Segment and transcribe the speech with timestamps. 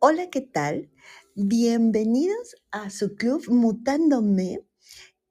[0.00, 0.92] Hola, ¿qué tal?
[1.34, 4.64] Bienvenidos a su club Mutándome.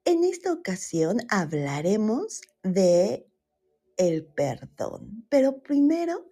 [0.04, 3.26] En esta ocasión hablaremos de
[3.96, 5.24] el perdón.
[5.30, 6.28] Pero primero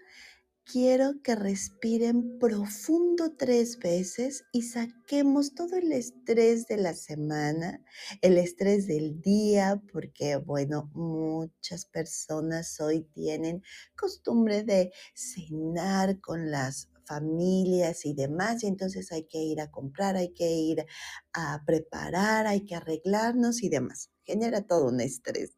[0.70, 7.82] quiero que respiren profundo tres veces y saquemos todo el estrés de la semana,
[8.20, 13.62] el estrés del día, porque bueno, muchas personas hoy tienen
[13.96, 20.16] costumbre de cenar con las familias y demás, y entonces hay que ir a comprar,
[20.16, 20.84] hay que ir
[21.32, 24.10] a preparar, hay que arreglarnos y demás.
[24.24, 25.52] Genera todo un estrés.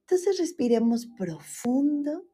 [0.00, 2.26] Entonces respiremos profundo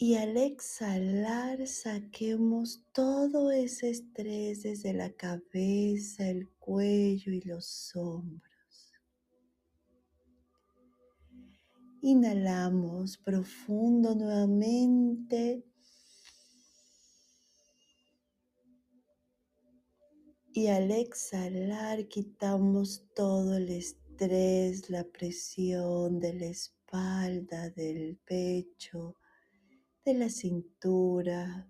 [0.00, 8.47] y al exhalar saquemos todo ese estrés desde la cabeza, el cuello y los hombros.
[12.00, 15.64] Inhalamos profundo nuevamente.
[20.52, 29.16] Y al exhalar quitamos todo el estrés, la presión de la espalda, del pecho,
[30.04, 31.68] de la cintura.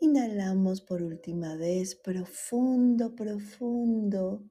[0.00, 4.44] Inhalamos por última vez, profundo, profundo.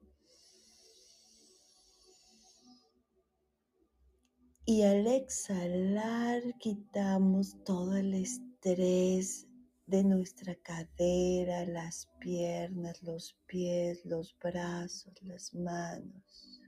[4.72, 9.48] Y al exhalar quitamos todo el estrés
[9.86, 16.62] de nuestra cadera, las piernas, los pies, los brazos, las manos.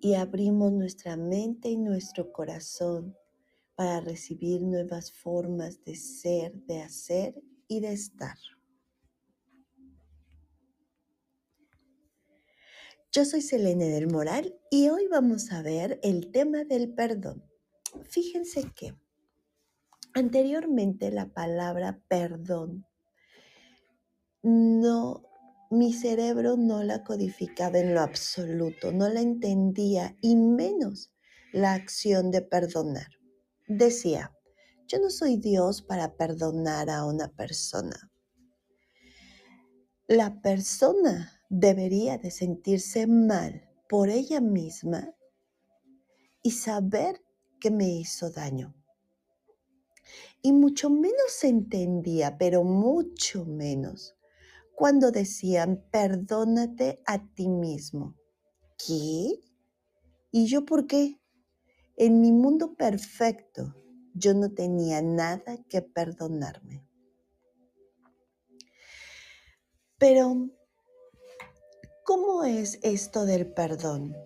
[0.00, 3.14] Y abrimos nuestra mente y nuestro corazón
[3.74, 7.34] para recibir nuevas formas de ser, de hacer
[7.66, 8.38] y de estar.
[13.10, 17.42] Yo soy Selene del Moral y hoy vamos a ver el tema del perdón.
[18.04, 18.94] Fíjense que
[20.12, 22.86] anteriormente la palabra perdón
[24.42, 25.24] no,
[25.70, 31.10] mi cerebro no la codificaba en lo absoluto, no la entendía y menos
[31.52, 33.08] la acción de perdonar.
[33.66, 34.32] Decía,
[34.86, 38.10] yo no soy Dios para perdonar a una persona.
[40.06, 45.14] La persona debería de sentirse mal por ella misma
[46.42, 47.22] y saber
[47.60, 48.74] que me hizo daño.
[50.42, 54.14] Y mucho menos se entendía, pero mucho menos,
[54.74, 58.14] cuando decían, perdónate a ti mismo.
[58.78, 59.40] ¿Qué?
[60.30, 61.18] ¿Y yo por qué?
[61.96, 63.74] En mi mundo perfecto,
[64.14, 66.86] yo no tenía nada que perdonarme.
[69.98, 70.48] Pero
[72.08, 74.16] ¿Cómo es esto del perdón?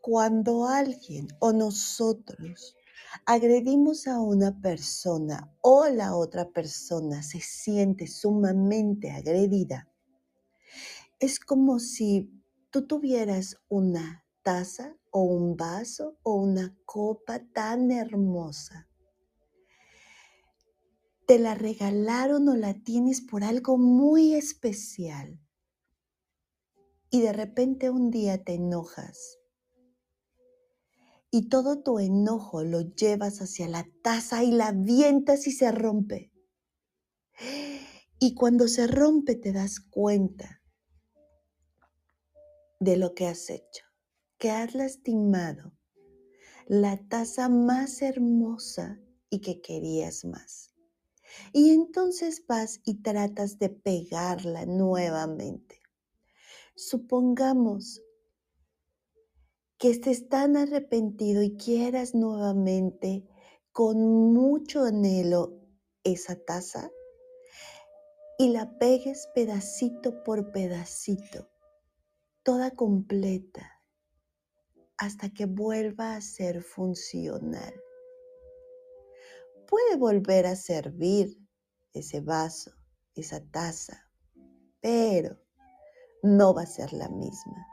[0.00, 2.76] Cuando alguien o nosotros
[3.24, 9.90] agredimos a una persona o la otra persona se siente sumamente agredida,
[11.18, 12.30] es como si
[12.70, 18.86] tú tuvieras una taza o un vaso o una copa tan hermosa.
[21.26, 25.40] Te la regalaron o la tienes por algo muy especial
[27.16, 29.38] y de repente un día te enojas
[31.30, 36.30] y todo tu enojo lo llevas hacia la taza y la avientas y se rompe.
[38.18, 40.60] Y cuando se rompe te das cuenta
[42.78, 43.84] de lo que has hecho,
[44.36, 45.72] que has lastimado
[46.66, 49.00] la taza más hermosa
[49.30, 50.74] y que querías más.
[51.54, 55.85] Y entonces vas y tratas de pegarla nuevamente.
[56.78, 58.02] Supongamos
[59.78, 63.26] que estés tan arrepentido y quieras nuevamente
[63.72, 63.98] con
[64.34, 65.58] mucho anhelo
[66.04, 66.90] esa taza
[68.38, 71.48] y la pegues pedacito por pedacito,
[72.42, 73.82] toda completa,
[74.98, 77.72] hasta que vuelva a ser funcional.
[79.66, 81.38] Puede volver a servir
[81.94, 82.72] ese vaso,
[83.14, 84.10] esa taza,
[84.82, 85.45] pero
[86.26, 87.66] no va a ser la misma.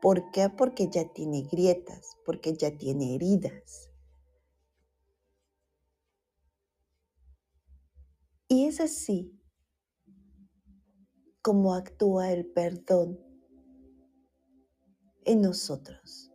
[0.00, 0.50] ¿Por qué?
[0.50, 3.90] Porque ya tiene grietas, porque ya tiene heridas.
[8.48, 9.32] Y es así
[11.42, 13.18] como actúa el perdón
[15.24, 16.30] en nosotros.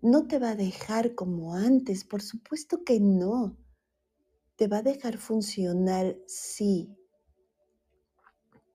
[0.00, 3.56] No te va a dejar como antes, por supuesto que no.
[4.56, 6.96] Te va a dejar funcionar, sí,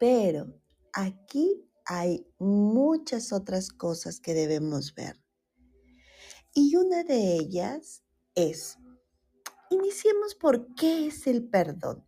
[0.04, 0.54] pero
[0.92, 5.16] aquí hay muchas otras cosas que debemos ver.
[6.54, 8.04] Y una de ellas
[8.36, 8.78] es,
[9.70, 12.06] iniciemos por qué es el perdón.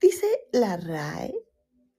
[0.00, 1.32] Dice la RAE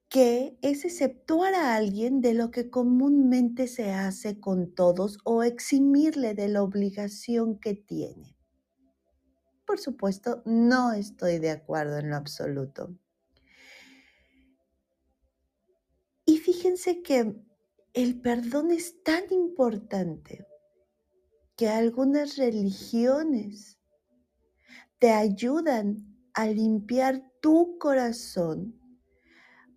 [0.10, 6.34] que es exceptuar a alguien de lo que comúnmente se hace con todos o eximirle
[6.34, 8.36] de la obligación que tiene.
[9.66, 12.94] Por supuesto, no estoy de acuerdo en lo absoluto.
[16.30, 17.34] Y fíjense que
[17.94, 20.46] el perdón es tan importante
[21.56, 23.80] que algunas religiones
[25.00, 28.78] te ayudan a limpiar tu corazón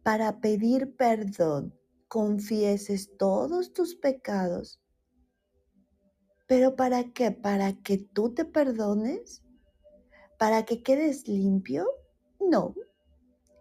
[0.03, 1.79] para pedir perdón,
[2.09, 4.81] confieses todos tus pecados.
[6.49, 7.31] ¿Pero para qué?
[7.31, 9.45] ¿Para que tú te perdones?
[10.41, 11.87] ¿Para que quedes limpio?
[12.41, 12.75] No,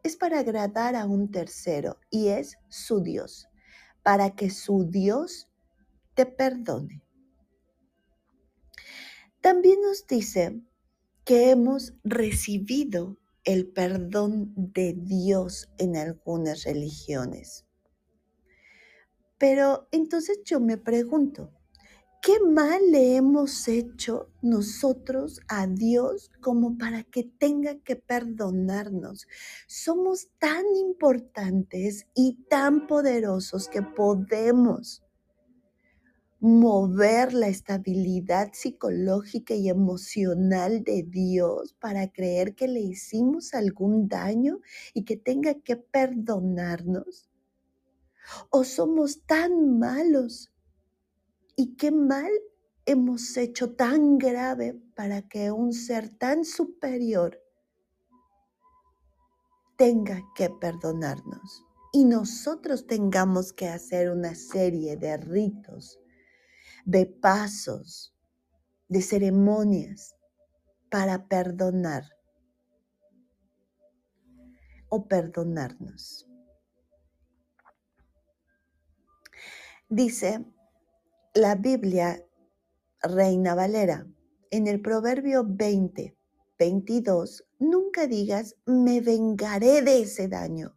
[0.04, 3.48] es para agradar a un tercero y es su Dios,
[4.04, 5.50] para que su Dios
[6.13, 7.04] te perdone.
[9.42, 10.62] También nos dice
[11.24, 17.66] que hemos recibido el perdón de Dios en algunas religiones.
[19.38, 21.54] Pero entonces yo me pregunto,
[22.21, 29.27] ¿qué mal le hemos hecho nosotros a Dios como para que tenga que perdonarnos?
[29.68, 35.04] Somos tan importantes y tan poderosos que podemos
[36.42, 44.60] mover la estabilidad psicológica y emocional de Dios para creer que le hicimos algún daño
[44.94, 47.30] y que tenga que perdonarnos?
[48.50, 50.49] ¿O somos tan malos?
[51.61, 52.31] ¿Y qué mal
[52.85, 57.38] hemos hecho tan grave para que un ser tan superior
[59.75, 61.65] tenga que perdonarnos?
[61.91, 66.00] Y nosotros tengamos que hacer una serie de ritos
[66.85, 68.15] de pasos,
[68.88, 70.15] de ceremonias
[70.89, 72.05] para perdonar
[74.88, 76.25] o perdonarnos.
[79.89, 80.45] Dice
[81.35, 82.25] la Biblia
[83.03, 84.07] Reina Valera
[84.49, 86.17] en el Proverbio 20,
[86.57, 90.75] 22, nunca digas, me vengaré de ese daño.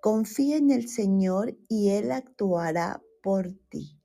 [0.00, 4.00] Confía en el Señor y Él actuará por ti.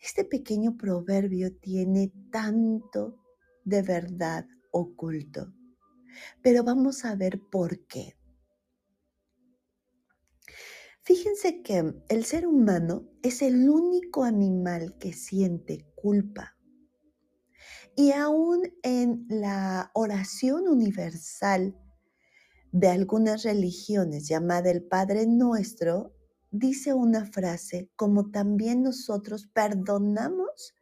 [0.00, 3.20] Este pequeño proverbio tiene tanto
[3.64, 5.52] de verdad oculto,
[6.42, 8.16] pero vamos a ver por qué.
[11.04, 16.56] Fíjense que el ser humano es el único animal que siente culpa.
[17.96, 21.76] Y aún en la oración universal
[22.70, 26.14] de algunas religiones llamada el Padre Nuestro,
[26.52, 30.74] dice una frase como también nosotros perdonamos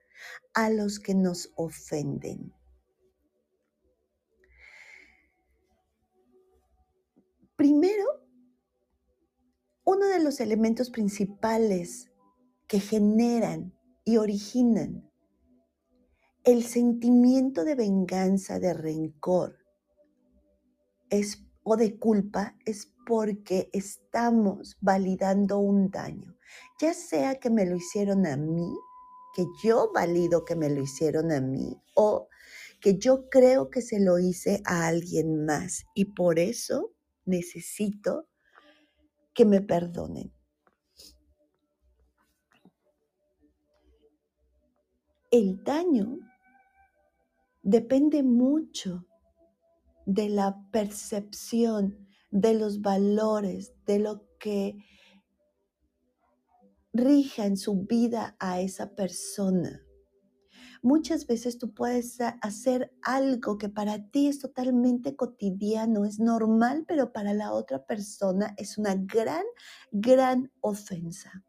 [0.53, 2.53] a los que nos ofenden.
[7.57, 8.20] Primero,
[9.91, 12.13] uno de los elementos principales
[12.69, 15.11] que generan y originan
[16.45, 19.59] el sentimiento de venganza, de rencor,
[21.11, 26.37] es o de culpa es porque estamos validando un daño,
[26.81, 28.73] ya sea que me lo hicieron a mí,
[29.35, 32.29] que yo valido que me lo hicieron a mí, o
[32.81, 36.93] que yo creo que se lo hice a alguien más y por eso
[37.25, 38.30] necesito
[39.35, 40.33] que me perdonen.
[45.31, 46.19] El daño
[47.63, 49.07] depende mucho
[50.07, 54.77] de la percepción, de los valores, de lo que
[56.93, 59.83] rija en su vida a esa persona.
[60.83, 67.13] Muchas veces tú puedes hacer algo que para ti es totalmente cotidiano, es normal, pero
[67.13, 69.45] para la otra persona es una gran,
[69.93, 71.45] gran ofensa.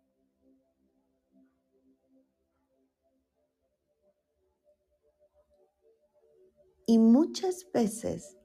[6.86, 8.38] Y muchas veces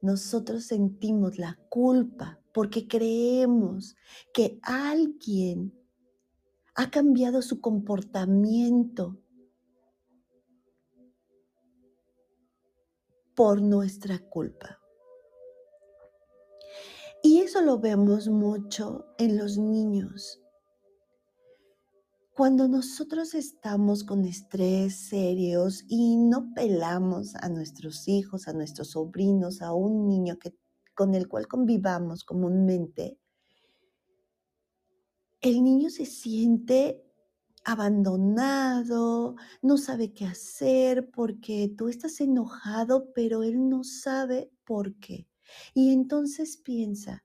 [0.00, 3.96] nosotros sentimos la culpa porque creemos
[4.32, 5.74] que alguien
[6.76, 9.18] ha cambiado su comportamiento
[13.34, 14.78] por nuestra culpa.
[17.22, 20.40] Y eso lo vemos mucho en los niños.
[22.34, 29.60] Cuando nosotros estamos con estrés serios y no pelamos a nuestros hijos, a nuestros sobrinos,
[29.60, 30.54] a un niño que
[30.94, 33.18] con el cual convivamos comúnmente,
[35.42, 37.09] el niño se siente
[37.64, 45.28] abandonado, no sabe qué hacer porque tú estás enojado, pero él no sabe por qué.
[45.74, 47.24] Y entonces piensa,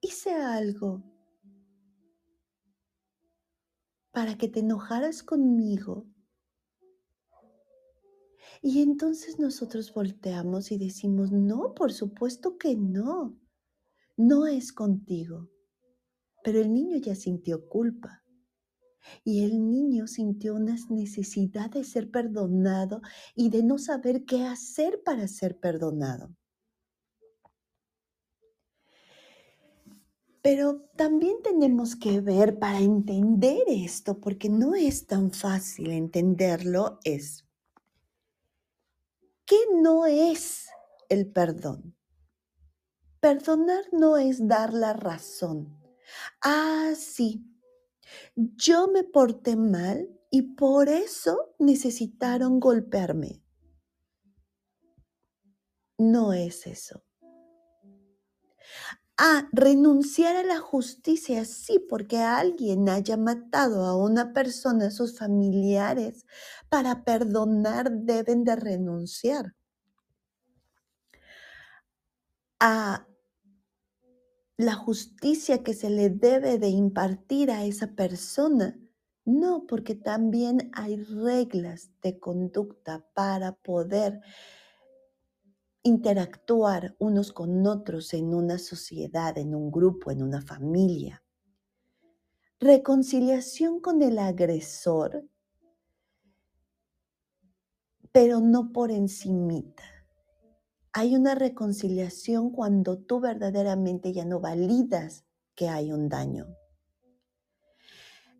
[0.00, 1.02] hice algo
[4.10, 6.06] para que te enojaras conmigo.
[8.60, 13.36] Y entonces nosotros volteamos y decimos, no, por supuesto que no,
[14.16, 15.51] no es contigo.
[16.42, 18.22] Pero el niño ya sintió culpa.
[19.24, 23.02] Y el niño sintió una necesidad de ser perdonado
[23.34, 26.34] y de no saber qué hacer para ser perdonado.
[30.42, 37.46] Pero también tenemos que ver para entender esto, porque no es tan fácil entenderlo, es,
[39.46, 40.66] ¿qué no es
[41.08, 41.96] el perdón?
[43.20, 45.81] Perdonar no es dar la razón.
[46.42, 47.44] Ah, sí,
[48.36, 53.42] yo me porté mal y por eso necesitaron golpearme.
[55.98, 57.02] No es eso.
[59.18, 65.18] Ah, renunciar a la justicia, sí, porque alguien haya matado a una persona, a sus
[65.18, 66.26] familiares,
[66.68, 69.54] para perdonar deben de renunciar.
[72.60, 73.04] A
[74.62, 78.78] la justicia que se le debe de impartir a esa persona.
[79.24, 84.20] No, porque también hay reglas de conducta para poder
[85.82, 91.22] interactuar unos con otros en una sociedad, en un grupo, en una familia.
[92.60, 95.24] Reconciliación con el agresor,
[98.12, 99.91] pero no por encimita.
[100.94, 106.46] Hay una reconciliación cuando tú verdaderamente ya no validas que hay un daño.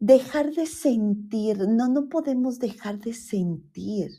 [0.00, 4.10] Dejar de sentir, no, no podemos dejar de sentir.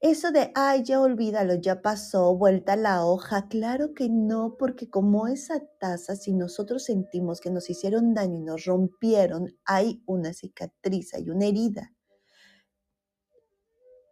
[0.00, 5.26] Eso de, ay, ya olvídalo, ya pasó, vuelta la hoja, claro que no, porque como
[5.26, 11.12] esa taza, si nosotros sentimos que nos hicieron daño y nos rompieron, hay una cicatriz,
[11.14, 11.95] hay una herida.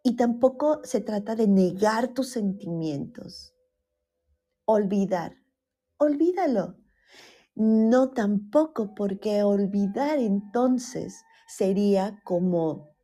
[0.06, 3.54] Y tampoco se trata de negar tus sentimientos.
[4.66, 5.34] Olvidar.
[5.96, 6.76] Olvídalo.
[7.54, 12.94] No tampoco porque olvidar entonces sería como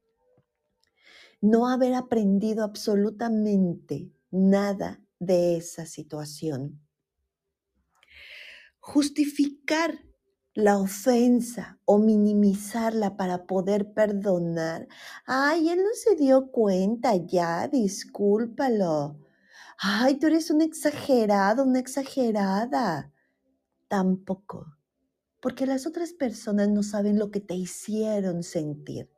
[1.40, 6.86] no haber aprendido absolutamente nada de esa situación.
[8.78, 10.04] Justificar
[10.60, 14.86] la ofensa o minimizarla para poder perdonar.
[15.26, 19.18] Ay, él no se dio cuenta ya, discúlpalo.
[19.78, 23.12] Ay, tú eres un exagerado, una exagerada.
[23.88, 24.66] Tampoco,
[25.40, 29.10] porque las otras personas no saben lo que te hicieron sentir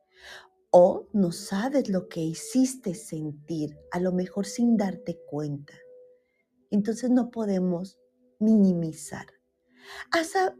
[0.70, 5.74] o no sabes lo que hiciste sentir, a lo mejor sin darte cuenta.
[6.70, 7.98] Entonces no podemos
[8.38, 9.26] minimizar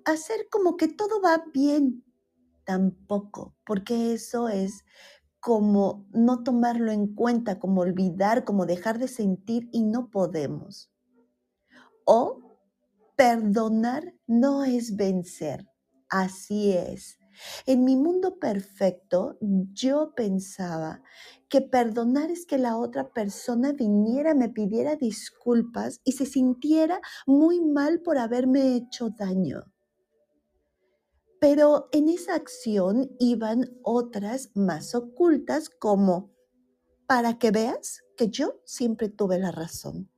[0.05, 2.05] hacer como que todo va bien.
[2.65, 4.85] Tampoco, porque eso es
[5.41, 10.93] como no tomarlo en cuenta, como olvidar, como dejar de sentir y no podemos.
[12.05, 12.41] O
[13.17, 15.69] perdonar no es vencer.
[16.09, 17.19] Así es.
[17.67, 21.03] En mi mundo perfecto, yo pensaba
[21.53, 27.61] que perdonar es que la otra persona viniera, me pidiera disculpas y se sintiera muy
[27.61, 29.71] mal por haberme hecho daño.
[31.39, 36.33] Pero en esa acción iban otras más ocultas como,
[37.07, 40.11] para que veas que yo siempre tuve la razón,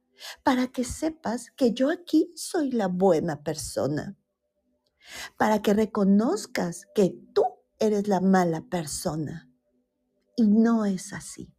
[0.44, 4.16] para que sepas que yo aquí soy la buena persona
[5.36, 7.44] para que reconozcas que tú
[7.78, 9.50] eres la mala persona.
[10.36, 11.52] Y no es así.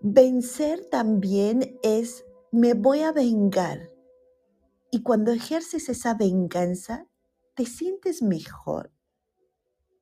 [0.00, 3.90] Vencer también es, me voy a vengar.
[4.90, 7.06] Y cuando ejerces esa venganza,
[7.54, 8.92] ¿te sientes mejor?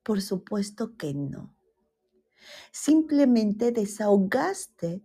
[0.03, 1.55] Por supuesto que no.
[2.71, 5.01] Simplemente desahogaste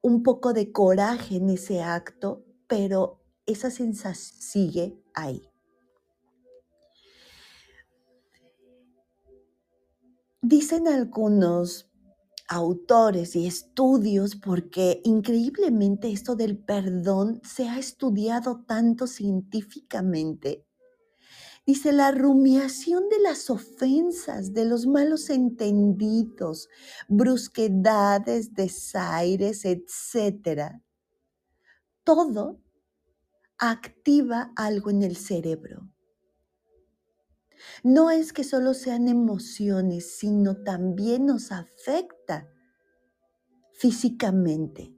[0.00, 5.53] un poco de coraje en ese acto, pero esa sensación sigue ahí.
[10.46, 11.88] Dicen algunos
[12.48, 20.66] autores y estudios, porque increíblemente esto del perdón se ha estudiado tanto científicamente.
[21.64, 26.68] Dice la rumiación de las ofensas, de los malos entendidos,
[27.08, 30.72] brusquedades, desaires, etc.
[32.04, 32.60] todo
[33.56, 35.93] activa algo en el cerebro.
[37.82, 42.48] No es que solo sean emociones, sino también nos afecta
[43.72, 44.94] físicamente.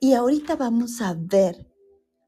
[0.00, 1.68] Y ahorita vamos a ver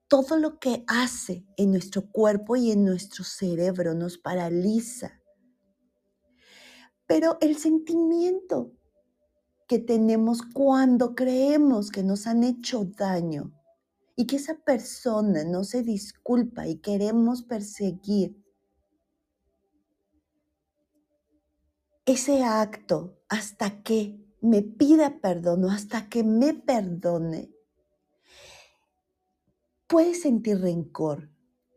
[0.08, 5.20] todo lo que hace en nuestro cuerpo y en nuestro cerebro, nos paraliza.
[7.06, 8.72] Pero el sentimiento
[9.68, 13.52] que tenemos cuando creemos que nos han hecho daño
[14.16, 18.36] y que esa persona no se disculpa y queremos perseguir
[22.04, 27.52] ese acto hasta que me pida perdón o hasta que me perdone,
[29.86, 31.30] puedes sentir rencor,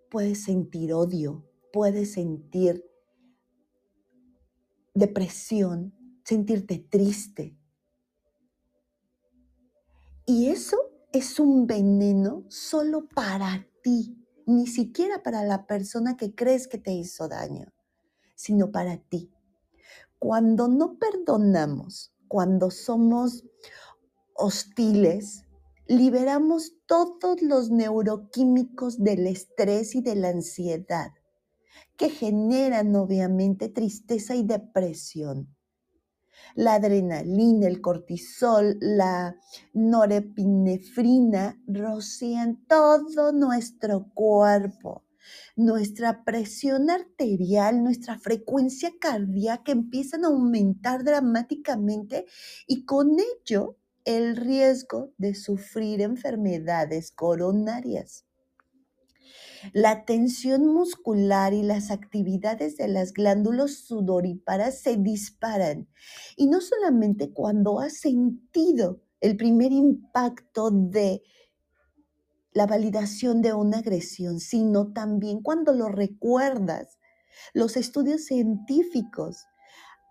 [0.10, 2.86] puedes sentir odio, puedes sentir
[4.94, 7.58] depresión, sentirte triste.
[10.26, 10.78] Y eso
[11.12, 16.94] es un veneno solo para ti, ni siquiera para la persona que crees que te
[16.94, 17.74] hizo daño,
[18.36, 19.33] sino para ti.
[20.24, 23.44] Cuando no perdonamos, cuando somos
[24.34, 25.44] hostiles,
[25.86, 31.12] liberamos todos los neuroquímicos del estrés y de la ansiedad
[31.98, 35.54] que generan obviamente tristeza y depresión
[36.56, 39.36] la adrenalina, el cortisol, la
[39.74, 45.04] norepinefrina rocían todo nuestro cuerpo.
[45.56, 52.26] Nuestra presión arterial, nuestra frecuencia cardíaca empiezan a aumentar dramáticamente
[52.68, 58.26] y con ello el riesgo de sufrir enfermedades coronarias.
[59.72, 65.88] La tensión muscular y las actividades de las glándulas sudoríparas se disparan.
[66.36, 71.24] Y no solamente cuando has sentido el primer impacto de
[72.54, 77.00] la validación de una agresión, sino también cuando lo recuerdas.
[77.54, 79.46] Los estudios científicos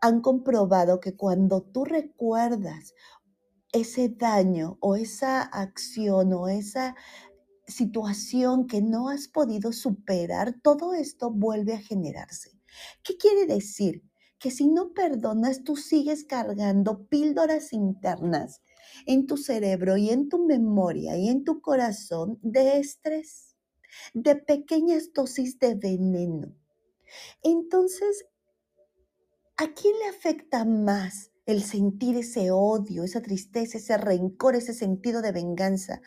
[0.00, 2.94] han comprobado que cuando tú recuerdas
[3.72, 6.96] ese daño o esa acción o esa
[7.66, 12.50] situación que no has podido superar, todo esto vuelve a generarse.
[13.02, 14.02] ¿Qué quiere decir?
[14.38, 18.60] Que si no perdonas, tú sigues cargando píldoras internas
[19.06, 23.56] en tu cerebro y en tu memoria y en tu corazón de estrés,
[24.14, 26.54] de pequeñas dosis de veneno.
[27.42, 28.26] Entonces,
[29.56, 35.22] ¿a quién le afecta más el sentir ese odio, esa tristeza, ese rencor, ese sentido
[35.22, 36.00] de venganza?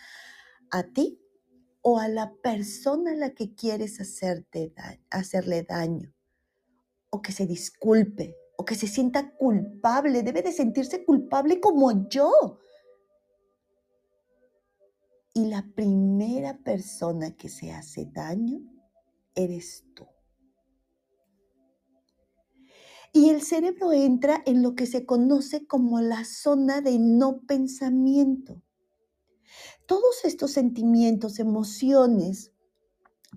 [0.71, 1.19] ¿A ti
[1.87, 6.11] o a la persona a la que quieres hacerle daño,
[7.11, 12.57] o que se disculpe, o que se sienta culpable, debe de sentirse culpable como yo.
[15.37, 18.61] Y la primera persona que se hace daño
[19.35, 20.07] eres tú.
[23.11, 28.63] Y el cerebro entra en lo que se conoce como la zona de no pensamiento.
[29.85, 32.53] Todos estos sentimientos, emociones,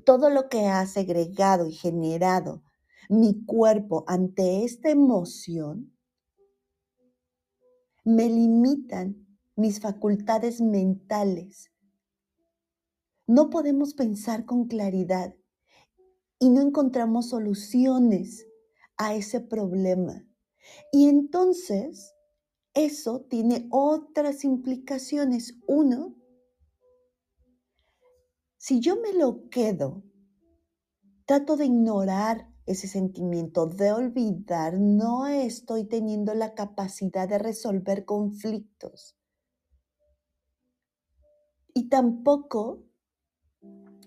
[0.05, 2.63] todo lo que ha segregado y generado
[3.09, 5.97] mi cuerpo ante esta emoción,
[8.05, 11.73] me limitan mis facultades mentales.
[13.29, 15.35] No podemos pensar con claridad
[16.39, 18.47] y no encontramos soluciones
[18.97, 20.27] a ese problema.
[20.93, 22.15] Y entonces
[22.73, 25.59] eso tiene otras implicaciones.
[25.67, 26.17] Uno,
[28.57, 30.05] si yo me lo quedo,
[31.27, 39.19] trato de ignorar ese sentimiento, de olvidar, no estoy teniendo la capacidad de resolver conflictos.
[41.75, 42.88] Y tampoco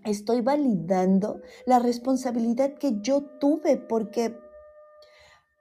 [0.05, 4.37] estoy validando la responsabilidad que yo tuve porque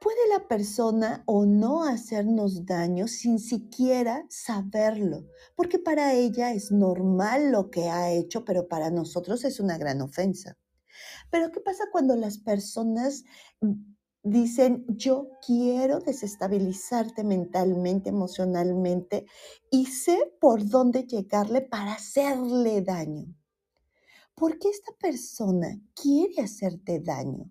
[0.00, 5.26] ¿Puede la persona o no hacernos daño sin siquiera saberlo?
[5.54, 10.00] Porque para ella es normal lo que ha hecho, pero para nosotros es una gran
[10.00, 10.56] ofensa.
[11.30, 13.24] Pero ¿qué pasa cuando las personas
[14.22, 19.26] dicen, yo quiero desestabilizarte mentalmente, emocionalmente,
[19.70, 23.34] y sé por dónde llegarle para hacerle daño?
[24.40, 27.48] ¿Por qué esta persona quiere hacerte daño?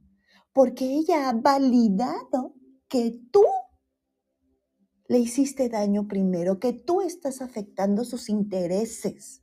[0.53, 2.53] porque ella ha validado
[2.87, 3.45] que tú
[5.07, 9.41] le hiciste daño primero, que tú estás afectando sus intereses.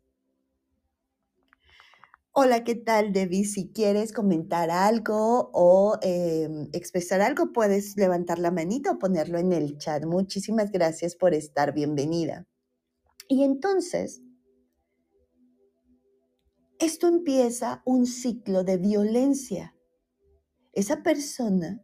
[2.32, 3.46] Hola, ¿qué tal, Debbie?
[3.46, 9.54] Si quieres comentar algo o em, expresar algo, puedes levantar la manita o ponerlo en
[9.54, 10.04] el chat.
[10.04, 11.72] Muchísimas gracias por estar.
[11.72, 12.46] Bienvenida.
[13.26, 14.20] Y entonces,
[16.78, 19.74] esto empieza un ciclo de violencia.
[20.72, 21.82] Esa persona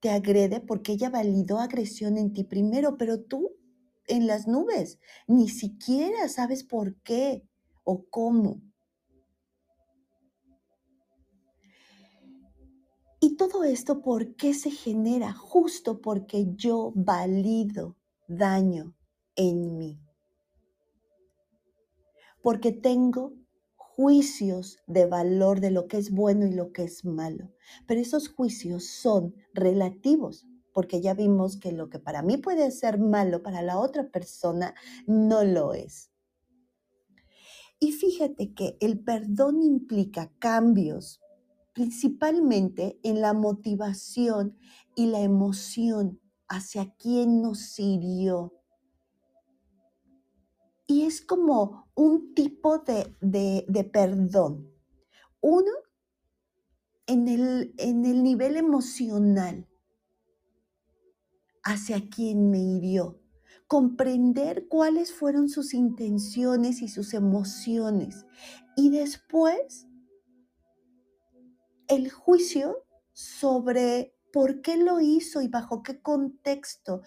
[0.00, 3.56] te agrede porque ella validó agresión en ti primero, pero tú
[4.06, 7.42] en las nubes ni siquiera sabes por qué
[7.84, 8.60] o cómo.
[13.20, 15.32] Y todo esto, ¿por qué se genera?
[15.32, 17.96] Justo porque yo valido
[18.28, 18.94] daño
[19.34, 19.98] en mí.
[22.42, 23.32] Porque tengo
[23.98, 27.50] juicios de valor de lo que es bueno y lo que es malo.
[27.84, 33.00] Pero esos juicios son relativos, porque ya vimos que lo que para mí puede ser
[33.00, 34.76] malo, para la otra persona
[35.08, 36.12] no lo es.
[37.80, 41.20] Y fíjate que el perdón implica cambios,
[41.74, 44.56] principalmente en la motivación
[44.94, 48.57] y la emoción hacia quien nos hirió.
[50.90, 54.72] Y es como un tipo de, de, perdón.
[55.42, 55.70] Uno,
[57.06, 59.68] en el, en el nivel emocional
[61.62, 63.20] hacia quien me hirió.
[63.66, 68.24] Comprender cuáles fueron sus intenciones y sus emociones.
[68.74, 69.86] Y después,
[71.86, 77.02] el juicio sobre por qué lo hizo y bajo qué contexto,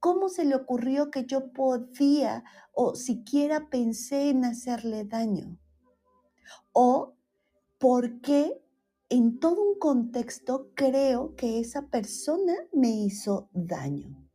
[0.00, 5.58] cómo se le ocurrió que yo podía o siquiera pensé en hacerle daño.
[6.72, 7.14] O
[7.78, 8.62] por qué
[9.08, 14.26] en todo un contexto creo que esa persona me hizo daño.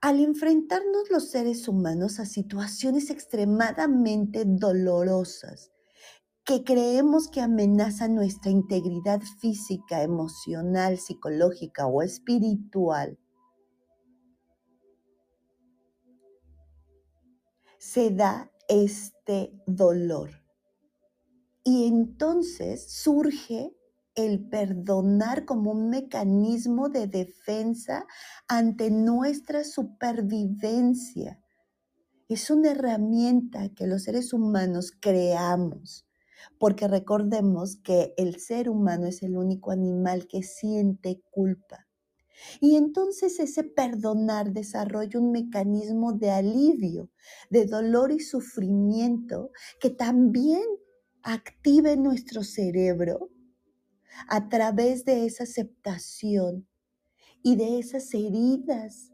[0.00, 5.70] Al enfrentarnos los seres humanos a situaciones extremadamente dolorosas,
[6.44, 13.18] que creemos que amenazan nuestra integridad física, emocional, psicológica o espiritual,
[17.78, 20.30] se da este dolor.
[21.64, 23.72] Y entonces surge
[24.14, 28.06] el perdonar como un mecanismo de defensa
[28.48, 31.40] ante nuestra supervivencia.
[32.28, 36.06] Es una herramienta que los seres humanos creamos,
[36.58, 41.86] porque recordemos que el ser humano es el único animal que siente culpa.
[42.60, 47.10] Y entonces ese perdonar desarrolla un mecanismo de alivio,
[47.50, 49.50] de dolor y sufrimiento
[49.80, 50.64] que también
[51.22, 53.30] active nuestro cerebro
[54.28, 56.66] a través de esa aceptación
[57.42, 59.12] y de esas heridas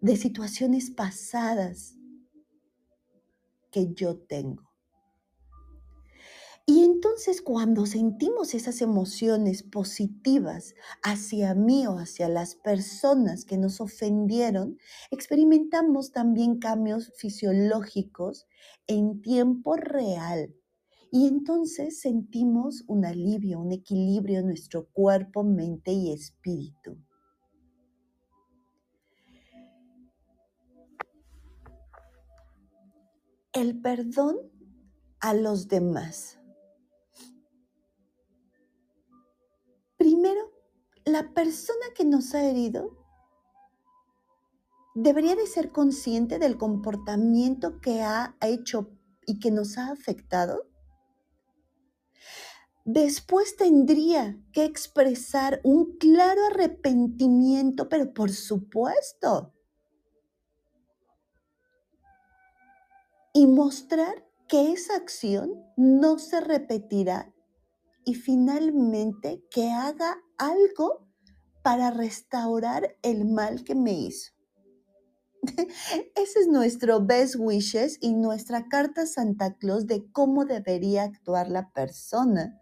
[0.00, 1.96] de situaciones pasadas
[3.70, 4.71] que yo tengo.
[6.64, 13.80] Y entonces cuando sentimos esas emociones positivas hacia mí o hacia las personas que nos
[13.80, 14.78] ofendieron,
[15.10, 18.46] experimentamos también cambios fisiológicos
[18.86, 20.54] en tiempo real.
[21.10, 26.96] Y entonces sentimos un alivio, un equilibrio en nuestro cuerpo, mente y espíritu.
[33.52, 34.36] El perdón
[35.20, 36.41] a los demás.
[40.12, 40.52] Primero,
[41.06, 42.98] la persona que nos ha herido
[44.94, 48.90] debería de ser consciente del comportamiento que ha hecho
[49.26, 50.68] y que nos ha afectado.
[52.84, 59.54] Después tendría que expresar un claro arrepentimiento, pero por supuesto,
[63.32, 67.32] y mostrar que esa acción no se repetirá
[68.04, 71.08] y finalmente que haga algo
[71.62, 74.32] para restaurar el mal que me hizo.
[76.14, 81.72] Ese es nuestro best wishes y nuestra carta Santa Claus de cómo debería actuar la
[81.72, 82.58] persona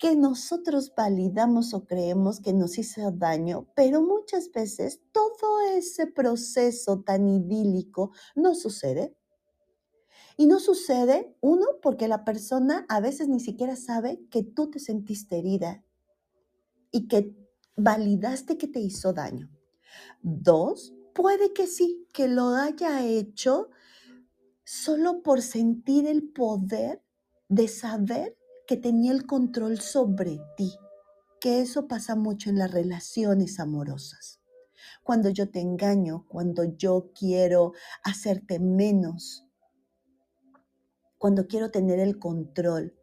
[0.00, 7.02] que nosotros validamos o creemos que nos hizo daño, pero muchas veces todo ese proceso
[7.02, 9.14] tan idílico no sucede.
[10.36, 14.78] Y no sucede, uno, porque la persona a veces ni siquiera sabe que tú te
[14.78, 15.84] sentiste herida
[16.90, 17.36] y que
[17.76, 19.50] validaste que te hizo daño.
[20.22, 23.70] Dos, puede que sí, que lo haya hecho
[24.64, 27.02] solo por sentir el poder
[27.48, 30.72] de saber que tenía el control sobre ti,
[31.40, 34.40] que eso pasa mucho en las relaciones amorosas.
[35.02, 37.72] Cuando yo te engaño, cuando yo quiero
[38.04, 39.44] hacerte menos,
[41.20, 42.94] cuando quiero tener el control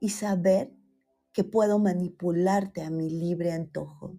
[0.00, 0.72] y saber
[1.34, 4.18] que puedo manipularte a mi libre antojo.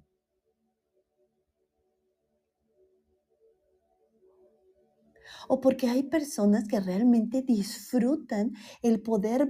[5.47, 9.47] o porque hay personas que realmente disfrutan el poder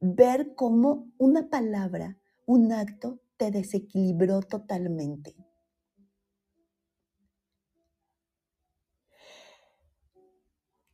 [0.00, 5.36] ver cómo una palabra, un acto te desequilibró totalmente.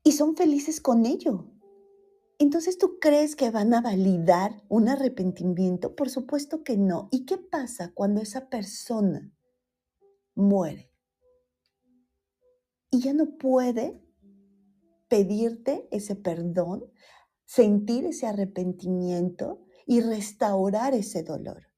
[0.04, 1.51] Y son felices con ello.
[2.42, 5.94] Entonces, ¿tú crees que van a validar un arrepentimiento?
[5.94, 7.08] Por supuesto que no.
[7.12, 9.32] ¿Y qué pasa cuando esa persona
[10.34, 10.90] muere?
[12.90, 14.02] Y ya no puede
[15.06, 16.82] pedirte ese perdón,
[17.44, 21.68] sentir ese arrepentimiento y restaurar ese dolor.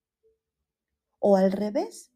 [1.19, 2.11] O al revés,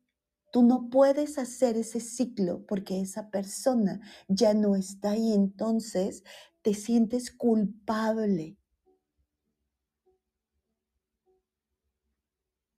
[0.53, 6.25] tú no puedes hacer ese ciclo porque esa persona ya no está y entonces
[6.69, 8.59] te sientes culpable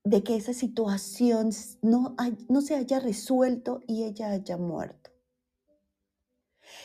[0.04, 1.50] de que esa situación
[1.82, 2.14] no,
[2.48, 5.10] no se haya resuelto y ella haya muerto.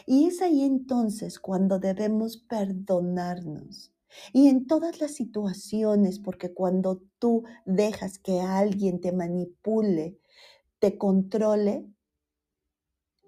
[0.08, 3.94] Y es ahí entonces cuando debemos perdonarnos.
[4.34, 10.18] Y en todas las situaciones, porque cuando tú dejas que alguien te manipule,
[10.80, 11.86] te controle,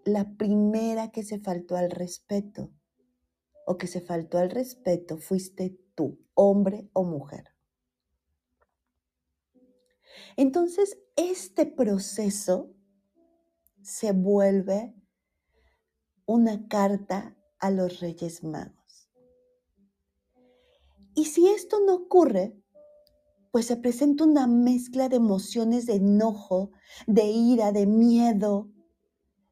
[0.03, 2.71] la primera que se faltó al respeto
[3.69, 7.53] o que se faltó al respeto fuiste tú, hombre o mujer.
[10.37, 12.73] Entonces, este proceso
[13.81, 14.95] se vuelve
[16.25, 19.09] una carta a los Reyes Magos.
[21.13, 22.57] Y si esto no ocurre,
[23.51, 26.71] pues se presenta una mezcla de emociones de enojo,
[27.05, 28.71] de ira, de miedo,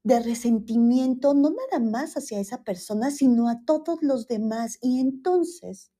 [0.05, 4.77] de resentimiento, no nada más hacia esa persona, sino a todos los demás.
[4.79, 5.91] Y entonces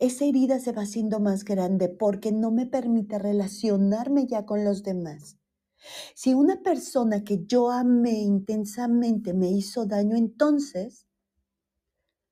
[0.00, 4.82] esa herida se va haciendo más grande porque no me permite relacionarme ya con los
[4.82, 5.38] demás.
[6.16, 11.06] Si una persona que yo amé intensamente me hizo daño, entonces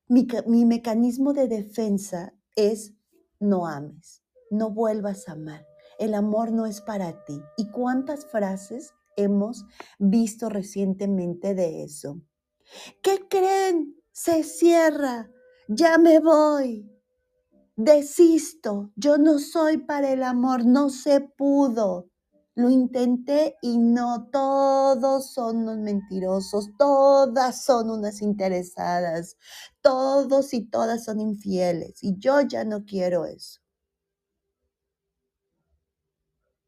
[0.09, 2.95] mi, mi mecanismo de defensa es
[3.39, 5.65] no ames, no vuelvas a amar.
[6.01, 7.41] El amor no es para ti.
[7.57, 9.65] ¿Y cuántas frases hemos
[9.99, 12.21] visto recientemente de eso?
[13.03, 13.97] ¿Qué creen?
[14.13, 15.31] Se cierra.
[15.69, 16.91] Ya me voy.
[17.77, 18.93] Desisto.
[18.97, 20.65] Yo no soy para el amor.
[20.65, 22.09] No se pudo.
[22.57, 29.37] Lo intenté y no, todos son unos mentirosos, todas son unas interesadas,
[29.81, 33.61] todos y todas son infieles y yo ya no quiero eso.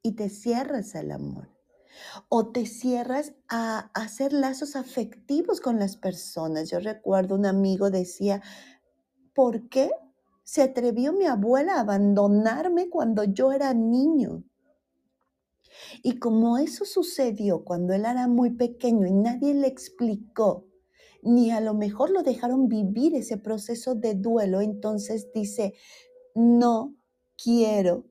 [0.02, 1.55] Y te cierras al amor
[2.28, 6.70] o te cierras a hacer lazos afectivos con las personas.
[6.70, 8.42] Yo recuerdo un amigo decía,
[9.34, 9.90] ¿por qué
[10.44, 14.44] se atrevió mi abuela a abandonarme cuando yo era niño?
[16.02, 20.66] Y como eso sucedió cuando él era muy pequeño y nadie le explicó,
[21.22, 25.74] ni a lo mejor lo dejaron vivir ese proceso de duelo, entonces dice,
[26.34, 26.94] no
[27.36, 28.06] quiero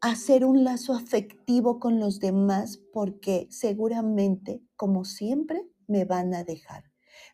[0.00, 6.84] hacer un lazo afectivo con los demás porque seguramente, como siempre, me van a dejar,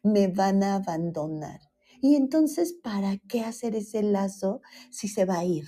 [0.02, 1.60] me van a abandonar.
[2.00, 5.64] Y entonces, ¿para qué hacer ese lazo si se va a ir?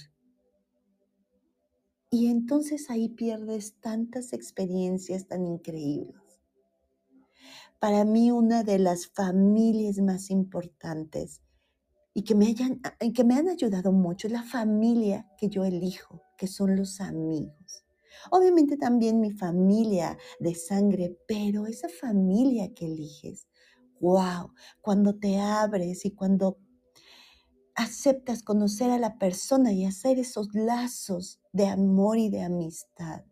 [2.11, 6.23] Y entonces ahí pierdes tantas experiencias tan increíbles.
[7.79, 11.43] Para mí una de las familias más importantes
[12.15, 12.81] y que me, hayan,
[13.15, 17.85] que me han ayudado mucho es la familia que yo elijo, que son los amigos.
[18.31, 23.46] Obviamente también mi familia de sangre, pero esa familia que eliges,
[24.01, 26.59] wow, cuando te abres y cuando
[27.75, 33.25] aceptas conocer a la persona y hacer esos lazos de amor y de amistad.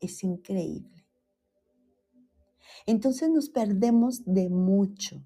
[0.00, 1.06] Es increíble.
[2.86, 5.22] Entonces nos perdemos de mucho.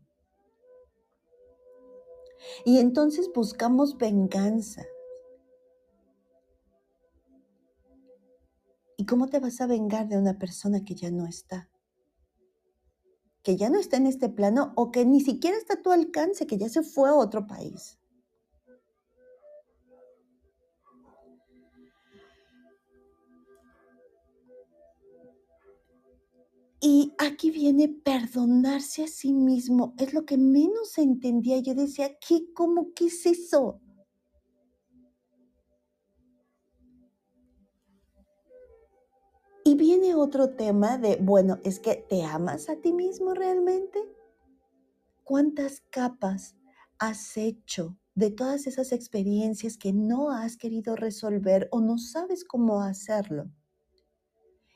[2.64, 4.84] Y entonces buscamos venganza.
[9.06, 11.68] ¿Y cómo te vas a vengar de una persona que ya no está?
[13.44, 16.48] que ya no está en este plano o que ni siquiera está a tu alcance,
[16.48, 18.00] que ya se fue a otro país.
[26.80, 29.94] Y aquí viene perdonarse a sí mismo.
[29.98, 31.60] Es lo que menos entendía.
[31.60, 32.52] Yo decía, ¿qué?
[32.52, 32.92] ¿Cómo?
[32.96, 33.80] ¿Qué es eso?
[39.66, 43.98] Y viene otro tema de, bueno, es que te amas a ti mismo realmente.
[45.24, 46.54] ¿Cuántas capas
[47.00, 52.80] has hecho de todas esas experiencias que no has querido resolver o no sabes cómo
[52.80, 53.50] hacerlo?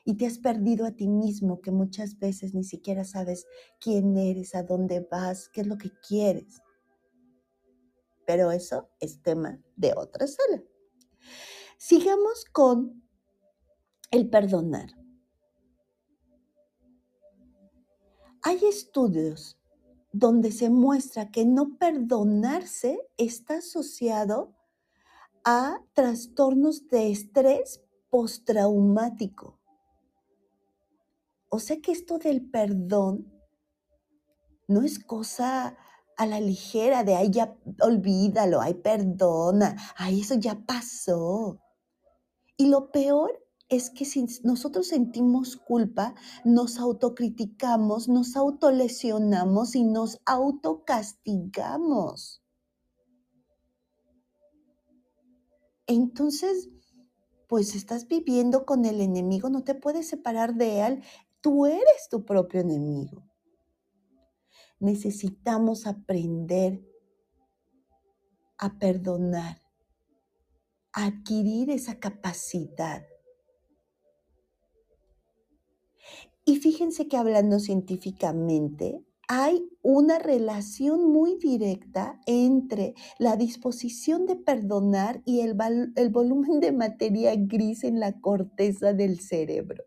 [0.05, 3.47] y te has perdido a ti mismo, que muchas veces ni siquiera sabes
[3.79, 6.63] quién eres, a dónde vas, qué es lo que quieres.
[8.27, 10.65] Pero eso es tema de otra sala.
[11.79, 13.10] Sigamos con
[14.11, 14.97] el perdonar.
[18.43, 19.59] Hay estudios
[20.13, 24.55] donde se muestra que no perdonarse está asociado
[25.45, 29.59] a trastornos de estrés postraumático.
[31.49, 33.33] O sea que esto del perdón
[34.69, 35.77] no es cosa
[36.17, 41.61] a la ligera de, ay, ya olvídalo, ay, perdona, ay, eso ya pasó.
[42.57, 50.19] Y lo peor es que si nosotros sentimos culpa, nos autocriticamos, nos autolesionamos y nos
[50.27, 52.43] autocastigamos.
[55.87, 56.69] Entonces,
[57.49, 61.03] pues estás viviendo con el enemigo, no te puedes separar de él,
[61.41, 63.25] tú eres tu propio enemigo.
[64.81, 66.85] Necesitamos aprender
[68.59, 69.63] a perdonar,
[70.93, 73.05] a adquirir esa capacidad.
[76.45, 85.23] Y fíjense que hablando científicamente, hay una relación muy directa entre la disposición de perdonar
[85.25, 85.57] y el,
[85.95, 89.85] el, volumen de materia gris en la corteza del cerebro.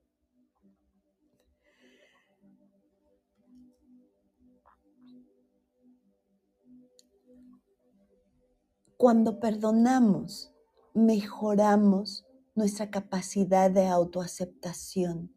[8.95, 10.53] Cuando perdonamos,
[10.93, 15.32] mejoramos nuestra capacidad de autoaceptación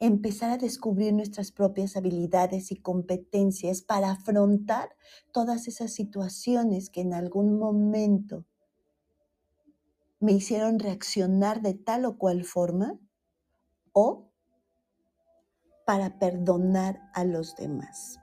[0.00, 4.90] empezar a descubrir nuestras propias habilidades y competencias para afrontar
[5.32, 8.44] todas esas situaciones que en algún momento
[10.20, 12.98] me hicieron reaccionar de tal o cual forma
[13.92, 14.30] o
[15.86, 18.18] para perdonar a los demás.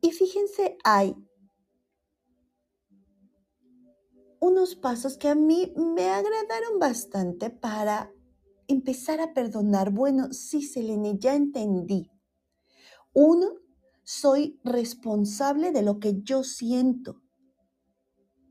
[0.00, 1.16] Y fíjense, hay
[4.40, 8.10] unos pasos que a mí me agradaron bastante para
[8.72, 9.90] empezar a perdonar.
[9.90, 12.10] Bueno, sí, Selene, ya entendí.
[13.12, 13.48] Uno,
[14.02, 17.22] soy responsable de lo que yo siento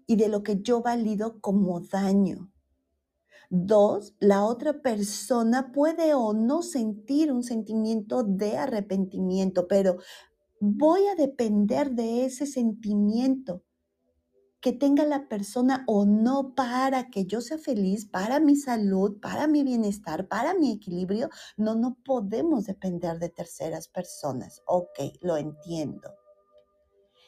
[0.07, 2.51] y de lo que yo valido como daño.
[3.49, 9.97] Dos, la otra persona puede o no sentir un sentimiento de arrepentimiento, pero
[10.59, 13.63] voy a depender de ese sentimiento
[14.61, 19.47] que tenga la persona o no para que yo sea feliz, para mi salud, para
[19.47, 21.29] mi bienestar, para mi equilibrio.
[21.55, 24.61] No, no podemos depender de terceras personas.
[24.65, 26.13] Ok, lo entiendo.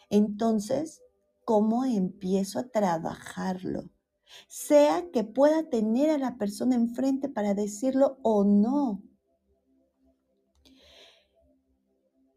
[0.10, 1.02] Entonces,
[1.46, 3.90] ¿cómo empiezo a trabajarlo?
[4.48, 9.02] Sea que pueda tener a la persona enfrente para decirlo o no.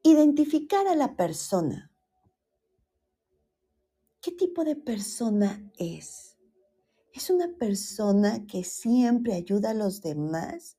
[0.05, 1.94] Identificar a la persona
[4.25, 6.39] ¿Qué tipo de persona es?
[7.13, 10.79] ¿Es una persona que siempre ayuda a los demás?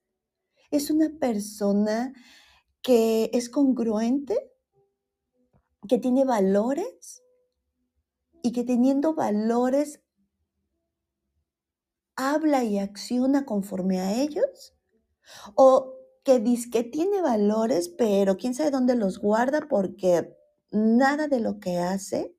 [0.71, 2.11] ¿Es una persona
[2.81, 4.51] que es congruente?
[5.87, 7.21] ¿Que tiene valores?
[8.41, 10.01] Y que teniendo valores
[12.15, 14.73] habla y acciona conforme a ellos?
[15.53, 20.35] ¿O que dice que tiene valores, pero quién sabe dónde los guarda porque
[20.71, 22.34] nada de lo que hace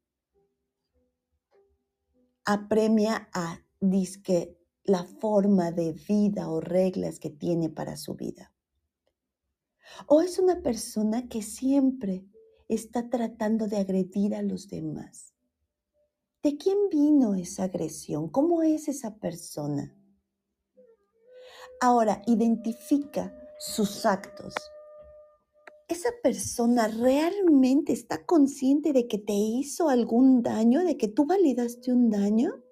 [2.47, 8.53] apremia a disque la forma de vida o reglas que tiene para su vida.
[10.07, 12.25] O es una persona que siempre
[12.69, 15.35] está tratando de agredir a los demás.
[16.43, 18.29] ¿De quién vino esa agresión?
[18.29, 19.97] ¿Cómo es esa persona?
[21.81, 24.55] Ahora, identifica sus actos
[25.89, 31.93] esa persona realmente está consciente de que te hizo algún daño, de que tú validaste
[31.93, 32.63] un daño?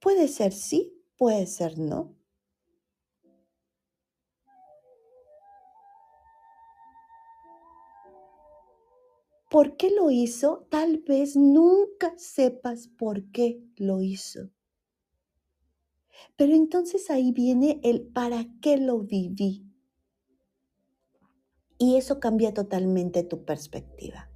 [0.00, 2.14] Puede ser sí, puede ser no.
[9.50, 10.66] ¿Por qué lo hizo?
[10.70, 14.50] Tal vez nunca sepas por qué lo hizo.
[16.36, 19.65] Pero entonces ahí viene el para qué lo viví.
[21.78, 24.30] Y eso cambia totalmente tu perspectiva.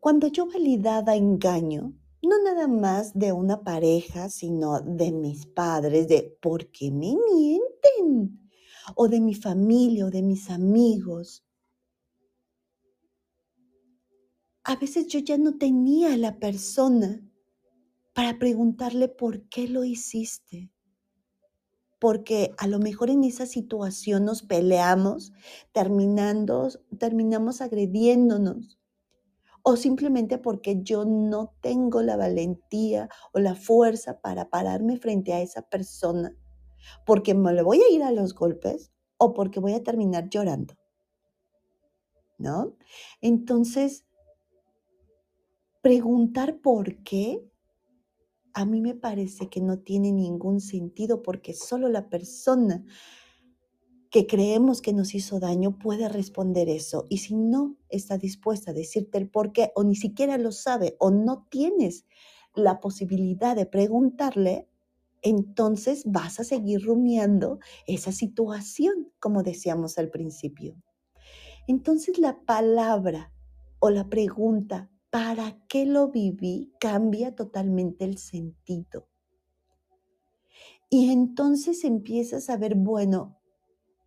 [0.00, 6.36] Cuando yo validaba engaño, no nada más de una pareja, sino de mis padres, de
[6.42, 8.50] ¿por qué me mienten?
[8.96, 11.44] O de mi familia o de mis amigos.
[14.64, 17.22] A veces yo ya no tenía a la persona
[18.14, 20.73] para preguntarle por qué lo hiciste.
[22.04, 25.32] Porque a lo mejor en esa situación nos peleamos,
[25.72, 28.78] terminando, terminamos agrediéndonos.
[29.62, 35.40] O simplemente porque yo no tengo la valentía o la fuerza para pararme frente a
[35.40, 36.36] esa persona.
[37.06, 40.74] Porque me le voy a ir a los golpes o porque voy a terminar llorando.
[42.36, 42.76] ¿No?
[43.22, 44.04] Entonces,
[45.80, 47.50] preguntar por qué
[48.54, 52.84] a mí me parece que no tiene ningún sentido porque solo la persona
[54.10, 57.04] que creemos que nos hizo daño puede responder eso.
[57.10, 60.94] Y si no está dispuesta a decirte el por qué o ni siquiera lo sabe
[61.00, 62.06] o no tienes
[62.54, 64.68] la posibilidad de preguntarle,
[65.22, 70.76] entonces vas a seguir rumiando esa situación, como decíamos al principio.
[71.66, 73.32] Entonces la palabra
[73.80, 76.72] o la pregunta ¿para qué lo viví?
[76.80, 79.06] cambia totalmente el sentido.
[80.90, 83.38] Y entonces empiezas a ver, bueno,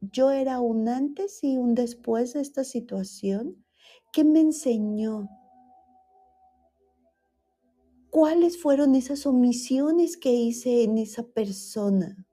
[0.02, 3.64] yo era un antes y un después de esta situación.
[4.12, 5.30] ¿Qué me enseñó?
[8.10, 12.28] ¿Cuáles fueron esas omisiones que hice en esa persona?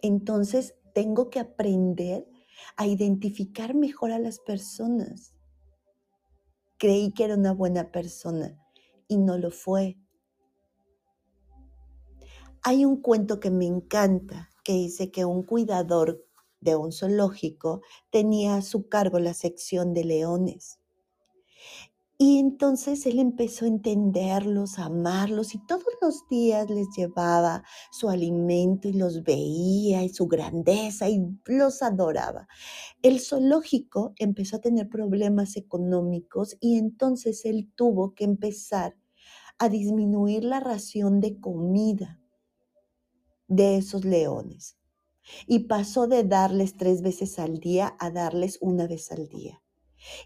[0.00, 2.33] Entonces tengo que aprender
[2.76, 5.34] a identificar mejor a las personas.
[6.78, 8.58] Creí que era una buena persona
[9.08, 9.96] y no lo fue.
[12.62, 16.24] Hay un cuento que me encanta que dice que un cuidador
[16.60, 20.80] de un zoológico tenía a su cargo la sección de leones.
[22.16, 28.08] Y entonces él empezó a entenderlos, a amarlos y todos los días les llevaba su
[28.08, 32.46] alimento y los veía y su grandeza y los adoraba.
[33.02, 38.96] El zoológico empezó a tener problemas económicos y entonces él tuvo que empezar
[39.58, 42.20] a disminuir la ración de comida
[43.48, 44.76] de esos leones
[45.48, 49.63] y pasó de darles tres veces al día a darles una vez al día.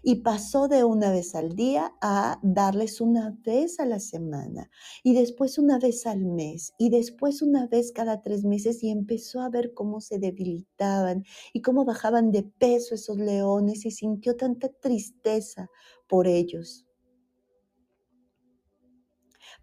[0.03, 4.69] Y pasó de una vez al día a darles una vez a la semana
[5.03, 9.41] y después una vez al mes y después una vez cada tres meses y empezó
[9.41, 11.23] a ver cómo se debilitaban
[11.53, 15.69] y cómo bajaban de peso esos leones y sintió tanta tristeza
[16.07, 16.85] por ellos.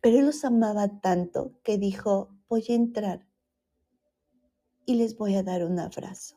[0.01, 3.27] Pero él los amaba tanto que dijo, voy a entrar
[4.85, 6.37] y les voy a dar un abrazo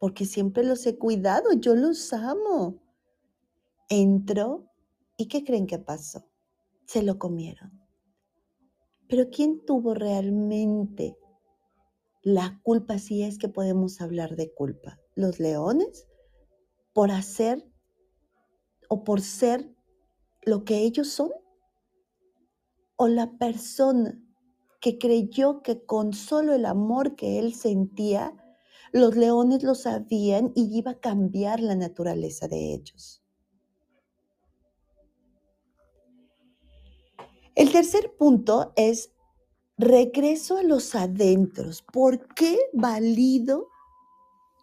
[0.00, 2.80] porque siempre los he cuidado, yo los amo.
[3.90, 4.64] Entró
[5.18, 6.26] y ¿qué creen que pasó?
[6.86, 7.70] Se lo comieron.
[9.08, 11.18] Pero ¿quién tuvo realmente
[12.22, 14.98] la culpa si es que podemos hablar de culpa?
[15.16, 16.08] ¿Los leones?
[16.94, 17.70] ¿Por hacer
[18.88, 19.70] o por ser
[20.42, 21.30] lo que ellos son?
[22.96, 24.18] ¿O la persona
[24.80, 28.34] que creyó que con solo el amor que él sentía
[28.92, 33.22] los leones lo sabían y iba a cambiar la naturaleza de ellos.
[37.54, 39.12] El tercer punto es
[39.76, 41.82] regreso a los adentros.
[41.82, 43.68] ¿Por qué valido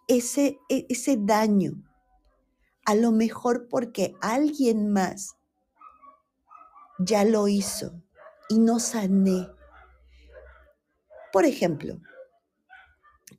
[0.08, 1.72] ese, e, ese daño?
[2.84, 5.36] A lo mejor porque alguien más
[6.98, 8.02] ya lo hizo
[8.48, 9.48] y no sané.
[11.32, 12.00] Por ejemplo,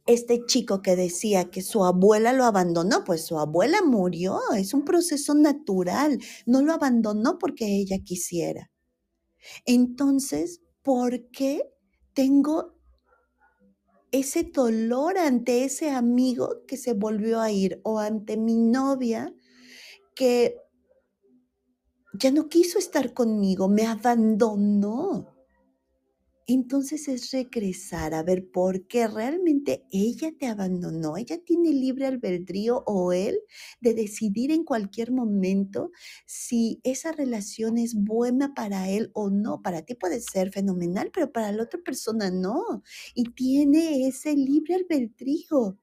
[0.09, 4.83] este chico que decía que su abuela lo abandonó, pues su abuela murió, es un
[4.83, 8.71] proceso natural, no lo abandonó porque ella quisiera.
[9.65, 11.71] Entonces, ¿por qué
[12.13, 12.75] tengo
[14.11, 19.31] ese dolor ante ese amigo que se volvió a ir o ante mi novia
[20.15, 20.55] que
[22.13, 25.38] ya no quiso estar conmigo, me abandonó?
[26.53, 31.15] Entonces es regresar a ver por qué realmente ella te abandonó.
[31.15, 33.39] Ella tiene libre albedrío o él
[33.81, 35.91] de decidir en cualquier momento
[36.25, 39.61] si esa relación es buena para él o no.
[39.61, 42.81] Para ti puede ser fenomenal, pero para la otra persona no.
[43.13, 45.77] Y tiene ese libre albedrío.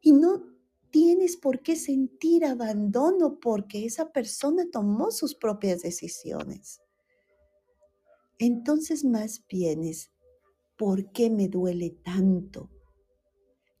[0.00, 0.44] Y no
[0.90, 6.80] tienes por qué sentir abandono porque esa persona tomó sus propias decisiones.
[8.38, 10.10] Entonces más bien es,
[10.76, 12.70] ¿por qué me duele tanto?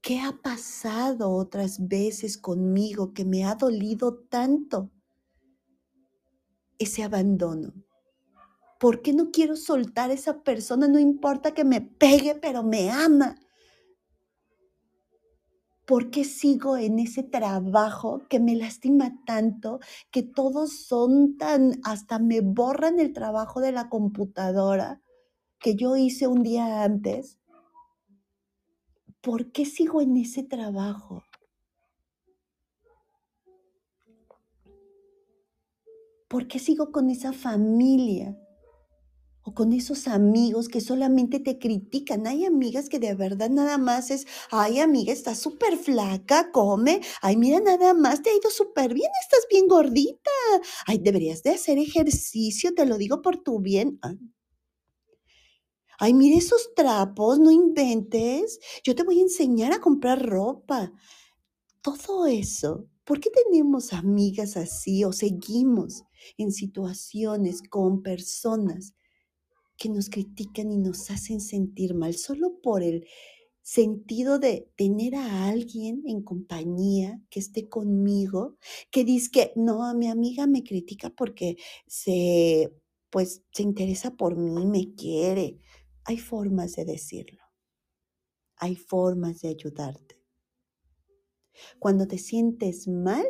[0.00, 4.90] ¿Qué ha pasado otras veces conmigo que me ha dolido tanto
[6.78, 7.72] ese abandono?
[8.80, 10.88] ¿Por qué no quiero soltar a esa persona?
[10.88, 13.36] No importa que me pegue, pero me ama.
[15.88, 19.80] ¿Por qué sigo en ese trabajo que me lastima tanto,
[20.10, 25.00] que todos son tan, hasta me borran el trabajo de la computadora
[25.58, 27.38] que yo hice un día antes?
[29.22, 31.22] ¿Por qué sigo en ese trabajo?
[36.28, 38.36] ¿Por qué sigo con esa familia?
[39.58, 42.28] Con esos amigos que solamente te critican.
[42.28, 47.00] Hay amigas que de verdad nada más es, ay amiga, estás súper flaca, come.
[47.22, 50.30] Ay, mira, nada más, te ha ido súper bien, estás bien gordita.
[50.86, 53.98] Ay, deberías de hacer ejercicio, te lo digo por tu bien.
[54.00, 54.14] Ah.
[55.98, 58.60] Ay, mira esos trapos, no inventes.
[58.84, 60.92] Yo te voy a enseñar a comprar ropa.
[61.82, 62.86] Todo eso.
[63.02, 66.04] ¿Por qué tenemos amigas así o seguimos
[66.36, 68.94] en situaciones con personas
[69.78, 73.06] que nos critican y nos hacen sentir mal solo por el
[73.62, 78.56] sentido de tener a alguien en compañía que esté conmigo,
[78.90, 81.56] que dice que no, mi amiga me critica porque
[81.86, 82.72] se,
[83.10, 85.58] pues, se interesa por mí, me quiere.
[86.04, 87.42] Hay formas de decirlo.
[88.56, 90.18] Hay formas de ayudarte.
[91.78, 93.26] Cuando te sientes mal,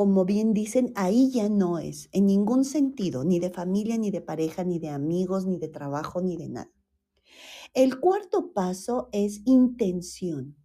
[0.00, 4.22] como bien dicen, ahí ya no es, en ningún sentido, ni de familia, ni de
[4.22, 6.72] pareja, ni de amigos, ni de trabajo, ni de nada.
[7.74, 10.56] El cuarto paso es intención.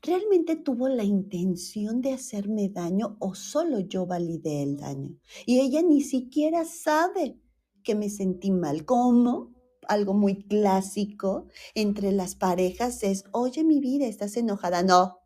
[0.00, 5.18] ¿Realmente tuvo la intención de hacerme daño o solo yo validé el daño?
[5.44, 7.38] Y ella ni siquiera sabe
[7.82, 8.86] que me sentí mal.
[8.86, 9.52] ¿Cómo?
[9.88, 14.82] Algo muy clásico entre las parejas es, oye mi vida, estás enojada.
[14.82, 15.18] No,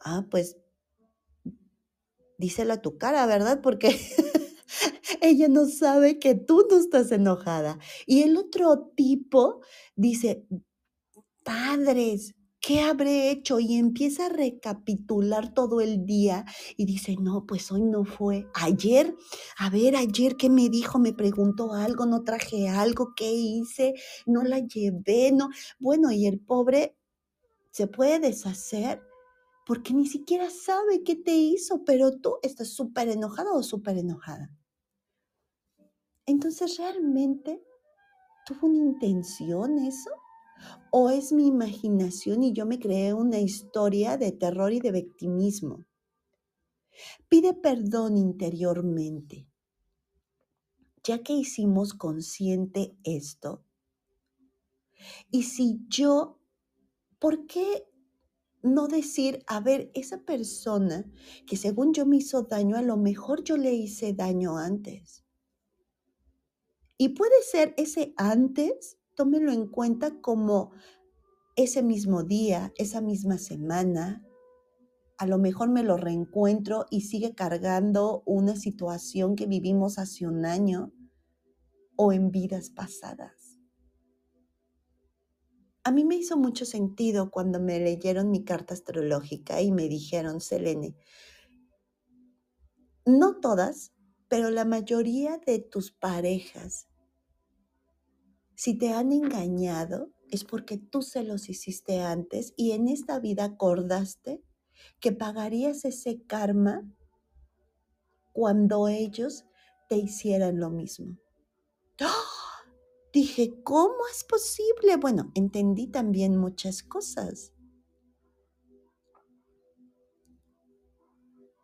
[0.00, 0.56] Ah, pues
[2.38, 3.60] díselo a tu cara, ¿verdad?
[3.62, 3.88] Porque
[5.20, 7.78] ella no sabe que tú no estás enojada.
[8.06, 9.60] Y el otro tipo
[9.94, 10.46] dice,
[11.44, 13.60] padres, ¿qué habré hecho?
[13.60, 16.44] Y empieza a recapitular todo el día
[16.76, 18.46] y dice, no, pues hoy no fue.
[18.54, 19.14] Ayer,
[19.58, 20.98] a ver, ayer, ¿qué me dijo?
[20.98, 23.94] Me preguntó algo, no traje algo, ¿qué hice?
[24.26, 25.50] No la llevé, no.
[25.78, 26.96] Bueno, y el pobre
[27.70, 29.02] se puede deshacer
[29.70, 34.52] porque ni siquiera sabe qué te hizo, pero tú estás súper enojado o súper enojada.
[36.26, 37.62] Entonces, ¿realmente
[38.44, 40.10] tuvo una intención eso?
[40.90, 45.84] ¿O es mi imaginación y yo me creé una historia de terror y de victimismo?
[47.28, 49.46] Pide perdón interiormente.
[51.04, 53.64] Ya que hicimos consciente esto,
[55.30, 56.40] y si yo,
[57.20, 57.86] ¿por qué
[58.62, 61.04] no decir, a ver, esa persona
[61.46, 65.24] que según yo me hizo daño, a lo mejor yo le hice daño antes.
[66.98, 70.72] Y puede ser ese antes, tómelo en cuenta como
[71.56, 74.22] ese mismo día, esa misma semana.
[75.16, 80.44] A lo mejor me lo reencuentro y sigue cargando una situación que vivimos hace un
[80.44, 80.92] año
[81.96, 83.39] o en vidas pasadas.
[85.82, 90.40] A mí me hizo mucho sentido cuando me leyeron mi carta astrológica y me dijeron,
[90.40, 90.94] Selene,
[93.06, 93.92] no todas,
[94.28, 96.88] pero la mayoría de tus parejas,
[98.54, 103.44] si te han engañado, es porque tú se los hiciste antes y en esta vida
[103.44, 104.42] acordaste
[105.00, 106.82] que pagarías ese karma
[108.32, 109.46] cuando ellos
[109.88, 111.16] te hicieran lo mismo.
[112.02, 112.39] ¡Oh!
[113.12, 114.96] Dije, ¿cómo es posible?
[114.96, 117.52] Bueno, entendí también muchas cosas.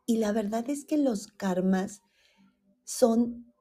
[0.06, 2.02] Y la verdad es que los karmas
[2.84, 3.52] son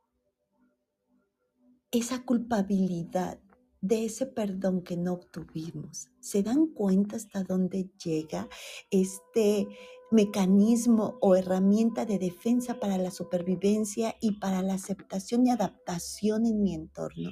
[1.91, 3.39] esa culpabilidad
[3.81, 6.09] de ese perdón que no obtuvimos.
[6.19, 8.49] ¿Se dan cuenta hasta dónde llega
[8.89, 9.67] este
[10.11, 16.63] mecanismo o herramienta de defensa para la supervivencia y para la aceptación y adaptación en
[16.63, 17.29] mi entorno?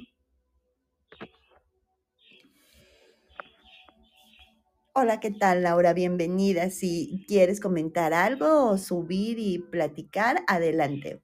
[4.96, 5.92] Hola, ¿qué tal, Laura?
[5.92, 6.70] Bienvenida.
[6.70, 11.20] Si quieres comentar algo o subir y platicar, adelante.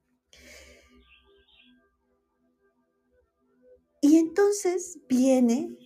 [4.03, 5.79] Y entonces viene,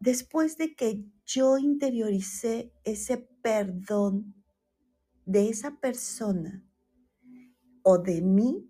[0.00, 4.34] después de que yo interioricé ese perdón
[5.26, 6.64] de esa persona
[7.84, 8.68] o de mí,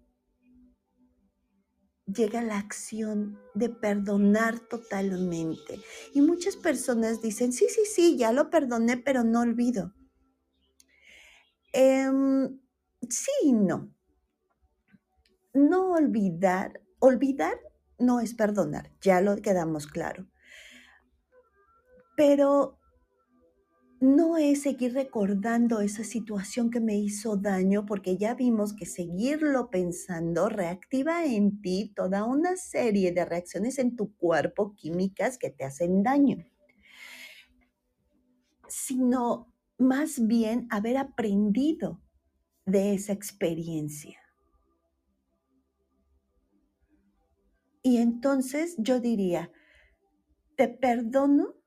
[2.13, 5.81] llega la acción de perdonar totalmente.
[6.15, 9.95] Y muchas personas dicen, sí, sí, sí, ya lo perdoné, pero no olvido.
[11.73, 12.61] Em,
[13.09, 13.95] sí y no.
[15.53, 17.55] No olvidar, olvidar
[17.99, 20.27] no es perdonar, ya lo quedamos claro.
[22.17, 22.80] Pero
[24.01, 29.69] no es seguir recordando esa situación que me hizo daño, porque ya vimos que seguirlo
[29.69, 35.65] pensando reactiva en ti toda una serie de reacciones en tu cuerpo químicas que te
[35.65, 36.39] hacen daño,
[38.69, 42.01] sino más bien haber aprendido
[42.65, 44.19] de esa experiencia.
[47.83, 49.51] Y entonces yo diría,
[50.57, 51.60] te perdono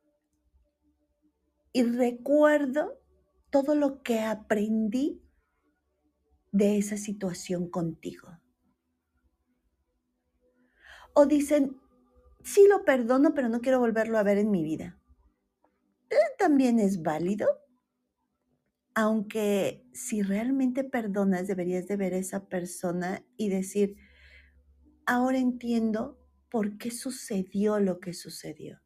[1.74, 3.02] y recuerdo
[3.50, 5.22] todo lo que aprendí
[6.52, 8.40] de esa situación contigo.
[11.14, 11.80] O dicen,
[12.44, 15.00] sí lo perdono, pero no quiero volverlo a ver en mi vida.
[16.10, 17.48] Eh, también es válido,
[18.94, 23.96] aunque si realmente perdonas, deberías de ver a esa persona y decir,
[25.08, 26.20] ahora entiendo
[26.50, 28.83] por qué sucedió lo que sucedió.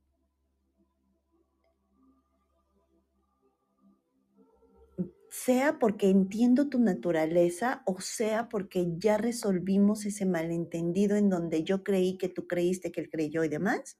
[5.47, 11.85] Sea porque entiendo tu naturaleza o sea porque ya resolvimos ese malentendido en donde yo
[11.85, 13.97] creí que tú creíste que él creyó y demás,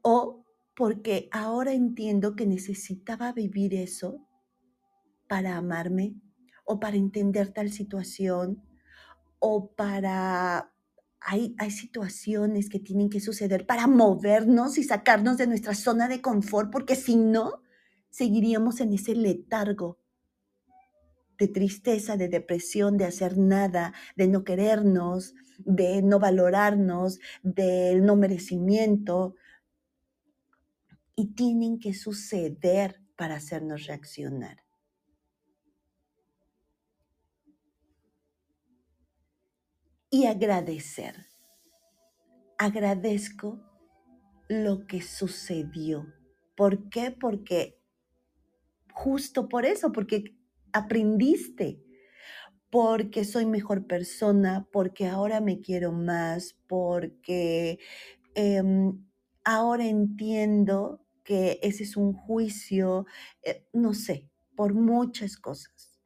[0.00, 0.42] o
[0.74, 4.26] porque ahora entiendo que necesitaba vivir eso
[5.28, 6.14] para amarme
[6.64, 8.62] o para entender tal situación
[9.38, 10.72] o para...
[11.20, 16.22] Hay, hay situaciones que tienen que suceder para movernos y sacarnos de nuestra zona de
[16.22, 17.65] confort, porque si no,
[18.16, 19.98] seguiríamos en ese letargo
[21.36, 28.16] de tristeza, de depresión, de hacer nada, de no querernos, de no valorarnos, del no
[28.16, 29.34] merecimiento.
[31.14, 34.64] Y tienen que suceder para hacernos reaccionar.
[40.08, 41.26] Y agradecer.
[42.56, 43.60] Agradezco
[44.48, 46.06] lo que sucedió.
[46.56, 47.10] ¿Por qué?
[47.10, 47.75] Porque
[48.96, 50.34] justo por eso, porque
[50.72, 51.82] aprendiste,
[52.70, 57.78] porque soy mejor persona, porque ahora me quiero más, porque
[58.34, 59.04] em,
[59.44, 63.04] ahora entiendo que ese es un juicio,
[63.42, 66.00] eh, no sé, por muchas cosas.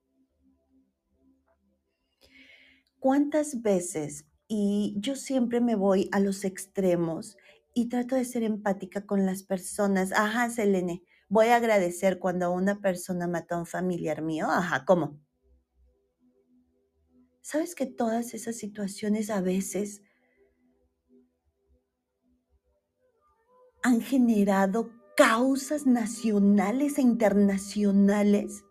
[2.99, 7.37] ¿Cuántas veces, y yo siempre me voy a los extremos
[7.73, 12.81] y trato de ser empática con las personas, ajá, Selene, voy a agradecer cuando una
[12.81, 14.49] persona mata a un familiar mío.
[14.51, 15.21] Ajá, ¿cómo?
[17.41, 20.03] ¿Sabes que todas esas situaciones a veces
[23.83, 28.65] han generado causas nacionales e internacionales?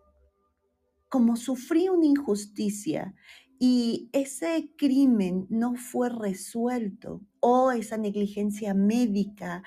[1.08, 3.14] Como sufrí una injusticia
[3.62, 9.62] y ese crimen no fue resuelto o esa negligencia médica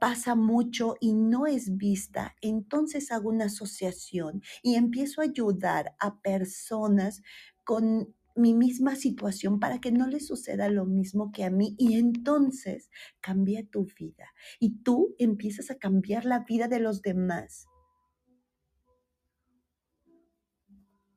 [0.00, 6.20] pasa mucho y no es vista, entonces hago una asociación y empiezo a ayudar a
[6.20, 7.22] personas
[7.62, 11.96] con mi misma situación para que no les suceda lo mismo que a mí y
[11.96, 17.68] entonces cambia tu vida y tú empiezas a cambiar la vida de los demás.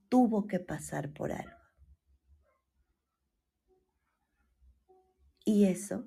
[0.08, 1.61] Tuvo que pasar por algo.
[5.46, 6.06] Y eso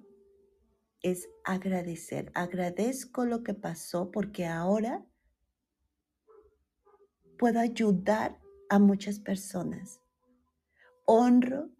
[1.02, 2.30] es agradecer.
[2.34, 5.04] Agradezco lo que pasó porque ahora
[7.38, 10.00] puedo ayudar a muchas personas.
[11.06, 11.70] Honro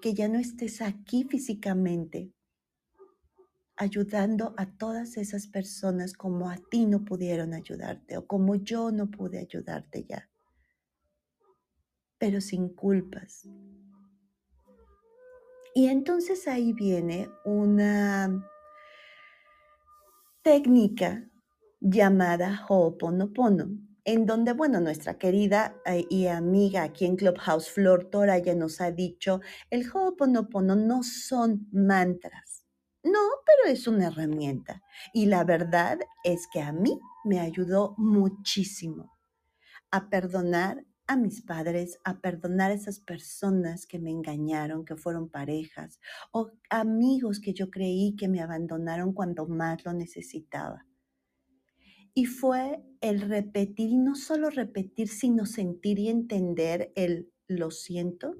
[0.00, 2.32] que ya no estés aquí físicamente,
[3.76, 9.10] ayudando a todas esas personas como a ti no pudieron ayudarte o como yo no
[9.10, 10.30] pude ayudarte ya,
[12.18, 13.48] pero sin culpas,
[15.76, 18.50] y entonces ahí viene una
[20.40, 21.28] técnica
[21.80, 23.68] llamada Ho'oponopono,
[24.06, 28.08] en donde, bueno, nuestra querida eh, y amiga aquí en Clubhouse, Flor
[28.42, 32.64] ya nos ha dicho, el Ho'oponopono no son mantras.
[33.02, 34.82] No, pero es una herramienta.
[35.12, 39.12] Y la verdad es que a mí me ayudó muchísimo
[39.90, 45.28] a perdonar a mis padres, a perdonar a esas personas que me engañaron, que fueron
[45.28, 46.00] parejas,
[46.32, 50.86] o amigos que yo creí que me abandonaron cuando más lo necesitaba.
[52.12, 58.34] Y fue el repetir, y no solo repetir, sino sentir y entender el lo siento,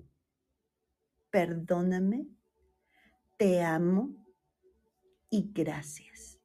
[1.30, 2.26] perdóname,
[3.36, 4.16] te amo
[5.30, 6.40] y gracias.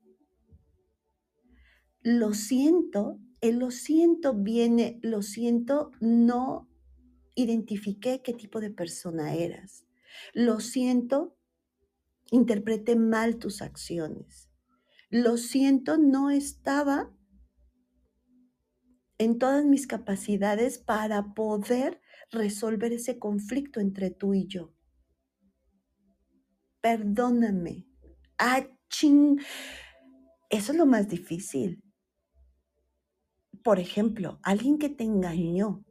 [2.01, 6.69] Lo siento el lo siento viene, lo siento, no
[7.35, 9.85] identifiqué qué tipo de persona eras.
[10.33, 11.35] Lo siento,
[12.29, 14.49] interpreté mal tus acciones.
[15.09, 17.11] Lo siento, no estaba
[19.17, 21.99] en todas mis capacidades para poder
[22.31, 24.73] resolver ese conflicto entre tú y yo.
[26.81, 27.87] Perdóname.
[28.37, 29.39] Ah, ching.
[30.49, 31.83] Eso es lo más difícil.
[33.63, 35.83] Por ejemplo, alguien que te engañó,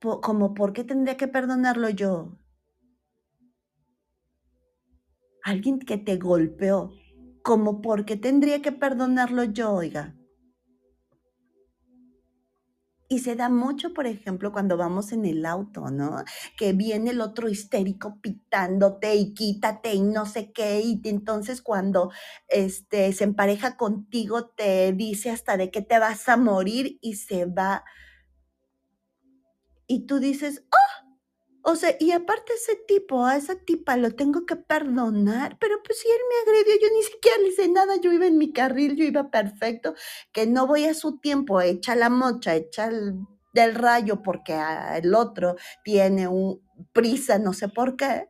[0.00, 2.38] como por qué tendría que perdonarlo yo.
[5.42, 6.92] Alguien que te golpeó,
[7.42, 10.19] como por qué tendría que perdonarlo yo, oiga.
[13.12, 16.22] Y se da mucho, por ejemplo, cuando vamos en el auto, ¿no?
[16.56, 20.80] Que viene el otro histérico pitándote y quítate y no sé qué.
[20.80, 22.12] Y entonces cuando
[22.46, 27.46] este, se empareja contigo te dice hasta de que te vas a morir y se
[27.46, 27.82] va.
[29.88, 30.62] Y tú dices,
[31.62, 35.98] o sea, y aparte ese tipo, a esa tipa lo tengo que perdonar, pero pues
[36.00, 38.96] si él me agredió, yo ni siquiera le hice nada, yo iba en mi carril,
[38.96, 39.94] yo iba perfecto,
[40.32, 43.14] que no voy a su tiempo, echa la mocha, echa el,
[43.52, 44.58] del rayo porque
[44.96, 48.28] el otro tiene un prisa, no sé por qué.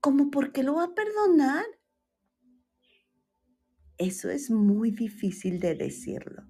[0.00, 1.64] ¿Cómo por qué lo va a perdonar?
[3.98, 6.49] Eso es muy difícil de decirlo.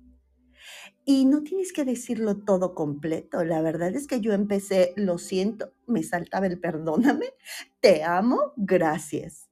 [1.13, 3.43] Y no tienes que decirlo todo completo.
[3.43, 7.35] La verdad es que yo empecé, lo siento, me saltaba el perdóname,
[7.81, 9.51] te amo, gracias.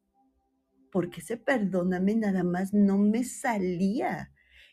[0.93, 4.31] Porque ese perdóname nada más no me salía.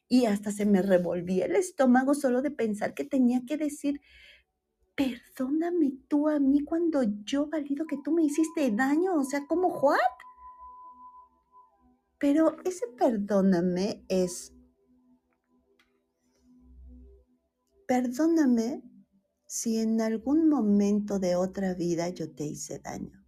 [0.08, 4.00] Y hasta se me revolvía el estómago solo de pensar que tenía que decir,
[4.94, 9.16] perdóname tú a mí cuando yo valido que tú me hiciste daño.
[9.16, 9.98] O sea, ¿cómo, Juan?
[12.20, 14.55] Pero ese perdóname es
[17.88, 18.82] Perdóname
[19.46, 23.24] si en algún momento de otra vida yo te hice daño.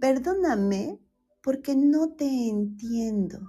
[0.00, 0.98] Perdóname
[1.42, 3.40] porque no te entiendo.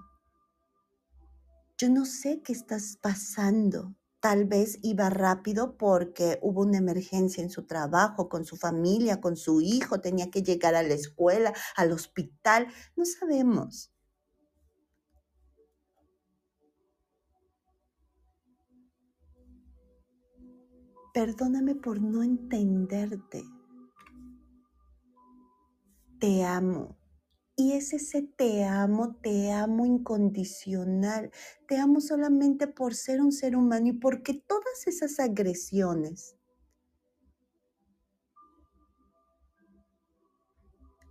[1.78, 3.96] Yo no sé qué estás pasando.
[4.20, 9.38] Tal vez iba rápido porque hubo una emergencia en su trabajo, con su familia, con
[9.38, 13.94] su hijo, tenía que llegar a la escuela, al hospital, no sabemos.
[21.14, 23.44] Perdóname por no entenderte.
[26.20, 26.98] Te amo.
[27.56, 31.32] Y es ese te amo, te amo incondicional.
[31.68, 36.36] Te amo solamente por ser un ser humano y porque todas esas agresiones,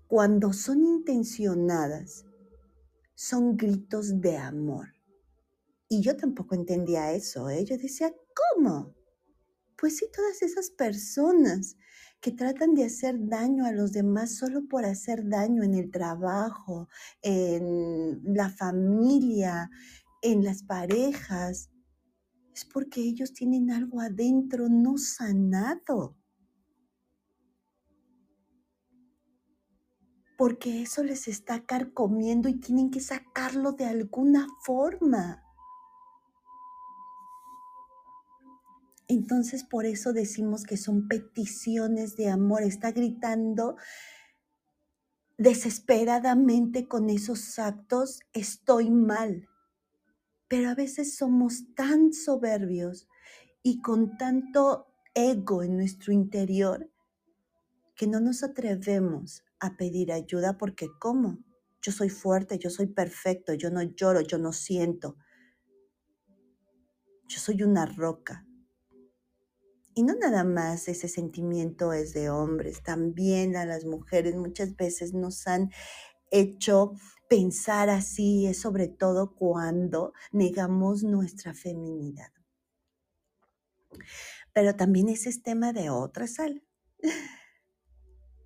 [0.06, 2.24] cuando son intencionadas,
[3.14, 4.94] son gritos de amor.
[5.88, 7.50] Y yo tampoco entendía eso.
[7.50, 7.64] ¿eh?
[7.64, 8.14] Yo decía,
[8.54, 8.97] ¿cómo?
[9.78, 11.76] Pues sí, todas esas personas
[12.20, 16.88] que tratan de hacer daño a los demás solo por hacer daño en el trabajo,
[17.22, 19.70] en la familia,
[20.20, 21.70] en las parejas,
[22.52, 26.16] es porque ellos tienen algo adentro no sanado.
[30.36, 35.47] Porque eso les está carcomiendo y tienen que sacarlo de alguna forma.
[39.08, 42.62] Entonces por eso decimos que son peticiones de amor.
[42.62, 43.76] Está gritando
[45.38, 49.48] desesperadamente con esos actos, estoy mal.
[50.48, 53.08] Pero a veces somos tan soberbios
[53.62, 56.90] y con tanto ego en nuestro interior
[57.94, 61.38] que no nos atrevemos a pedir ayuda porque ¿cómo?
[61.80, 65.16] Yo soy fuerte, yo soy perfecto, yo no lloro, yo no siento.
[67.28, 68.47] Yo soy una roca.
[69.98, 75.12] Y no nada más ese sentimiento es de hombres, también a las mujeres muchas veces
[75.12, 75.72] nos han
[76.30, 76.92] hecho
[77.28, 82.30] pensar así, es sobre todo cuando negamos nuestra feminidad.
[84.52, 86.62] Pero también ese es tema de otra sal.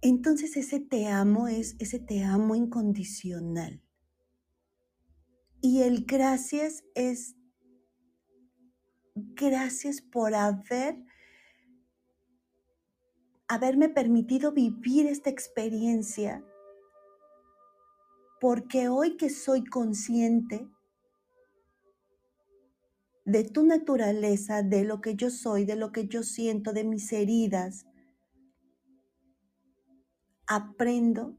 [0.01, 3.83] Entonces ese te amo es ese te amo incondicional.
[5.61, 7.37] Y el gracias es
[9.15, 11.12] gracias por haber
[13.53, 16.43] haberme permitido vivir esta experiencia,
[18.41, 20.67] porque hoy que soy consciente
[23.27, 27.13] de tu naturaleza, de lo que yo soy, de lo que yo siento, de mis
[27.13, 27.85] heridas,
[30.47, 31.37] aprendo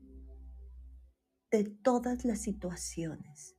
[1.49, 3.55] de todas las situaciones.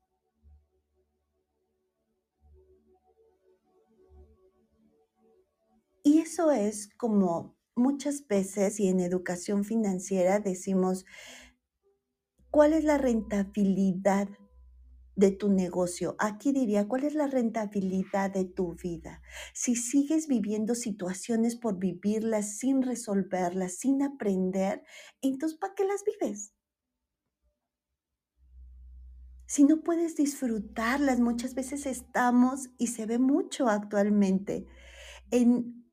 [6.05, 11.05] Y eso es como muchas veces y en educación financiera decimos,
[12.55, 14.29] ¿Cuál es la rentabilidad
[15.17, 16.15] de tu negocio?
[16.21, 19.23] Aquí diría, ¿cuál es la rentabilidad de tu vida?
[19.53, 24.85] Si sigues viviendo situaciones por vivirlas sin resolverlas, sin aprender,
[25.21, 26.55] entonces ¿para qué las vives?
[29.47, 34.65] Si no puedes disfrutarlas, muchas veces estamos, y se ve mucho actualmente,
[35.33, 35.84] en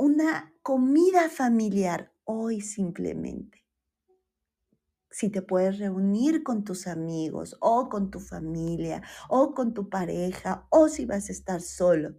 [0.00, 3.66] una comida familiar hoy simplemente.
[5.10, 10.66] Si te puedes reunir con tus amigos o con tu familia o con tu pareja
[10.70, 12.14] o si vas a estar solo.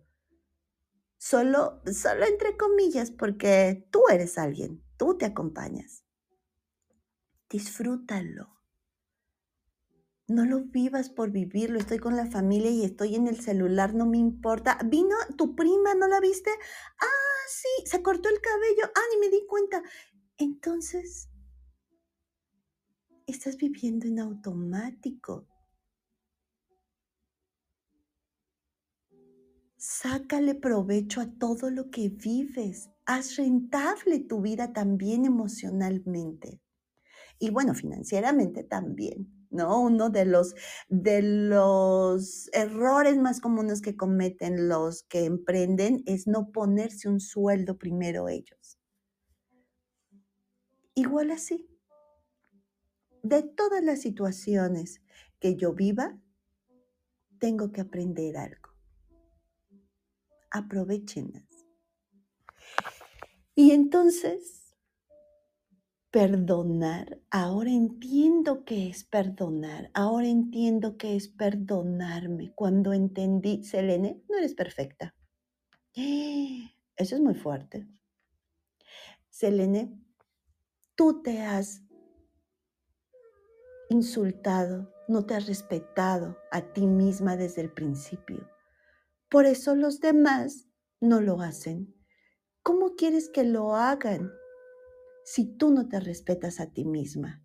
[1.18, 6.04] Solo, solo entre comillas, porque tú eres alguien, tú te acompañas.
[7.50, 8.62] Disfrútalo.
[10.28, 11.80] No lo vivas por vivirlo.
[11.80, 14.78] Estoy con la familia y estoy en el celular, no me importa.
[14.86, 15.96] ¿Vino tu prima?
[15.96, 16.52] ¿No la viste?
[17.00, 18.92] Ah, sí, se cortó el cabello.
[18.96, 19.82] Ah, ni me di cuenta.
[20.38, 21.30] Entonces,
[23.26, 25.48] estás viviendo en automático.
[29.78, 32.92] Sácale provecho a todo lo que vives.
[33.06, 36.62] Haz rentable tu vida también emocionalmente.
[37.40, 39.41] Y bueno, financieramente también.
[39.52, 39.82] ¿No?
[39.82, 40.56] Uno de los,
[40.90, 47.78] de los errores más comunes que cometen los que emprenden es no ponerse un sueldo
[47.78, 48.80] primero ellos.
[50.96, 51.70] Igual así,
[53.24, 55.02] de todas las situaciones
[55.40, 56.20] que yo viva,
[57.40, 58.70] tengo que aprender algo.
[60.52, 61.66] Aprovechenlas.
[63.56, 64.61] Y entonces
[66.12, 67.22] perdonar.
[67.32, 69.90] Ahora entiendo qué es perdonar.
[69.94, 72.54] Ahora entiendo qué es perdonarme.
[72.54, 75.16] Cuando entendí, Selene, no eres perfecta.
[75.96, 77.88] Eso es muy fuerte.
[79.30, 79.98] Selene,
[80.96, 81.82] tú te has
[83.90, 88.48] insultado, no te has respetado a ti misma desde el principio.
[89.30, 90.68] Por eso los demás
[91.00, 91.96] no lo hacen.
[92.64, 94.32] ¿Cómo quieres que lo hagan?
[95.24, 97.44] Si tú no te respetas a ti misma?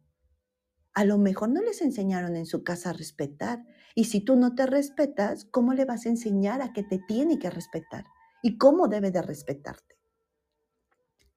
[0.97, 3.62] A lo mejor no les enseñaron en su casa a respetar.
[3.95, 7.39] Y si tú no te respetas, ¿cómo le vas a enseñar a que te tiene
[7.39, 8.05] que respetar?
[8.43, 9.99] ¿Y cómo debe de respetarte?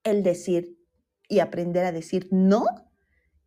[0.03, 0.77] El decir
[1.27, 2.65] y aprender a decir no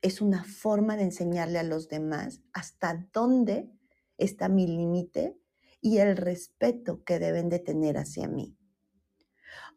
[0.02, 3.70] es una forma de enseñarle a los demás hasta dónde
[4.18, 5.38] está mi límite
[5.80, 8.56] y el respeto que deben de tener hacia mí.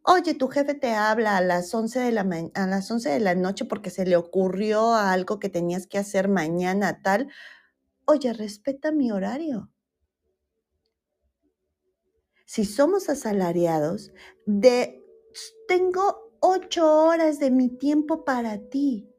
[0.07, 2.21] Oye, tu jefe te habla a las 11 de la,
[2.53, 6.29] a las 11 de la noche porque se le ocurrió algo que tenías que hacer
[6.29, 7.29] mañana, tal.
[8.05, 9.71] Oye, respeta mi horario.
[12.45, 14.11] Si somos asalariados,
[14.45, 15.03] de,
[15.67, 19.09] tengo ocho horas de mi tiempo para ti.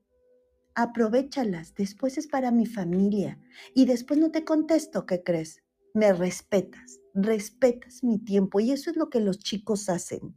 [0.77, 3.41] Aprovechalas, después es para mi familia.
[3.75, 5.65] Y después no te contesto, ¿qué crees?
[5.95, 8.61] Me respetas, respetas mi tiempo.
[8.61, 10.37] Y eso es lo que los chicos hacen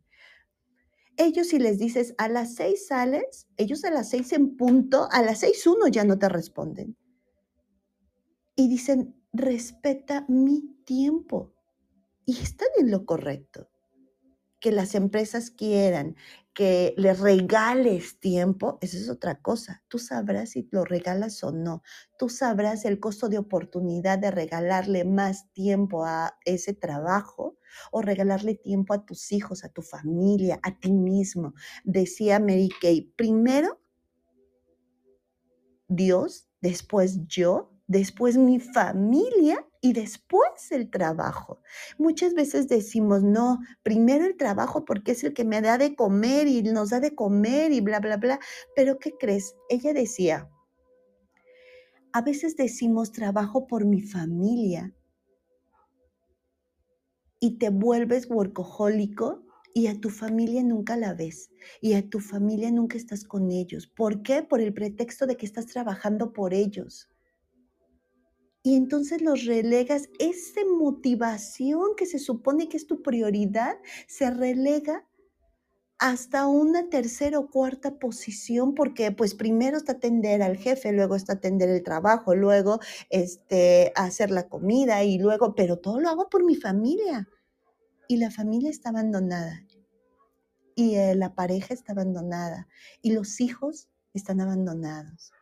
[1.20, 5.22] ellos si les dices a las seis sales, ellos a las seis en punto, a
[5.22, 6.95] las seis uno ya no te responden.
[8.55, 11.53] Y dicen, respeta mi tiempo.
[12.26, 13.70] Y están en lo correcto.
[14.60, 16.16] Que las empresas quieran
[16.60, 19.82] que les regales tiempo, esa es otra cosa.
[19.88, 21.84] Tú sabrás si lo regalas o no.
[22.18, 27.57] Tú sabrás el costo de oportunidad de regalarle más tiempo a ese trabajo
[27.93, 31.53] o regalarle tiempo a tus hijos, a tu familia, a ti mismo.
[31.86, 33.80] Decía Mary Kay, primero
[35.88, 41.62] Dios, después yo, después mi familia y después el trabajo.
[41.98, 46.48] Muchas veces decimos, no, primero el trabajo porque es el que me da de comer
[46.48, 48.40] y nos da de comer y bla, bla, bla.
[48.76, 49.56] Pero ¿qué crees?
[49.70, 50.50] Ella decía,
[52.12, 54.94] a veces decimos trabajo por mi familia
[57.40, 62.72] y te vuelves workahólico y a tu familia nunca la ves y a tu familia
[62.72, 63.88] nunca estás con ellos.
[63.88, 64.44] ¿Por qué?
[64.44, 67.10] Por el pretexto de que estás trabajando por ellos.
[68.62, 75.05] Y entonces los relegas, esa motivación que se supone que es tu prioridad, se relega
[75.97, 81.34] hasta una tercera o cuarta posición, porque pues primero está atender al jefe, luego está
[81.34, 82.80] atender el trabajo, luego
[83.10, 87.28] este, hacer la comida y luego, pero todo lo hago por mi familia.
[88.07, 89.66] Y la familia está abandonada.
[90.74, 92.68] Y eh, la pareja está abandonada.
[93.01, 95.34] Y los hijos están abandonados.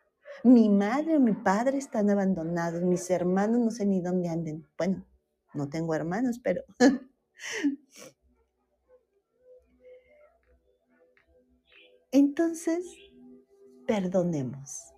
[0.44, 2.82] Mi madre o mi padre están abandonados.
[2.82, 4.66] Mis hermanos no sé ni dónde anden.
[4.76, 5.04] Bueno,
[5.54, 6.62] no tengo hermanos, pero
[12.12, 12.84] Entonces,
[13.86, 14.94] perdonemos.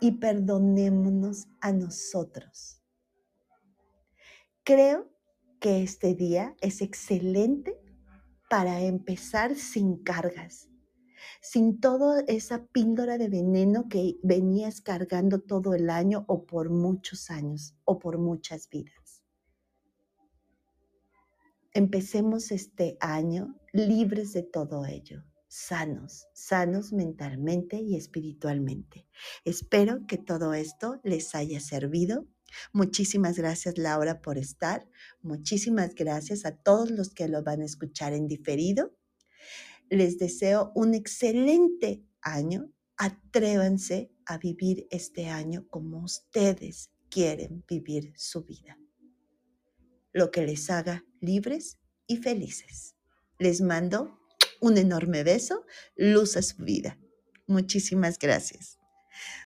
[0.00, 2.82] y perdonémonos a nosotros.
[4.64, 5.08] Creo
[5.60, 7.80] que este día es excelente
[8.50, 10.68] para empezar sin cargas,
[11.42, 17.30] sin toda esa píldora de veneno que venías cargando todo el año o por muchos
[17.30, 19.24] años o por muchas vidas.
[21.74, 29.08] Empecemos este año libres de todo ello, sanos, sanos mentalmente y espiritualmente.
[29.44, 32.28] Espero que todo esto les haya servido.
[32.72, 34.86] Muchísimas gracias Laura por estar.
[35.22, 38.92] Muchísimas gracias a todos los que lo van a escuchar en diferido.
[39.92, 42.72] Les deseo un excelente año.
[42.96, 48.78] Atrévanse a vivir este año como ustedes quieren vivir su vida.
[50.14, 52.96] Lo que les haga libres y felices.
[53.38, 54.18] Les mando
[54.62, 56.98] un enorme beso, luz a su vida.
[57.46, 58.78] Muchísimas gracias.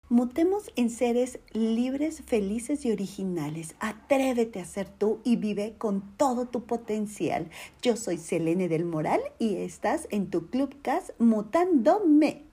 [0.09, 3.75] Mutemos en seres libres, felices y originales.
[3.81, 7.51] Atrévete a ser tú y vive con todo tu potencial.
[7.83, 12.46] Yo soy Selene del Moral y estás en tu Clubcast Mutándome.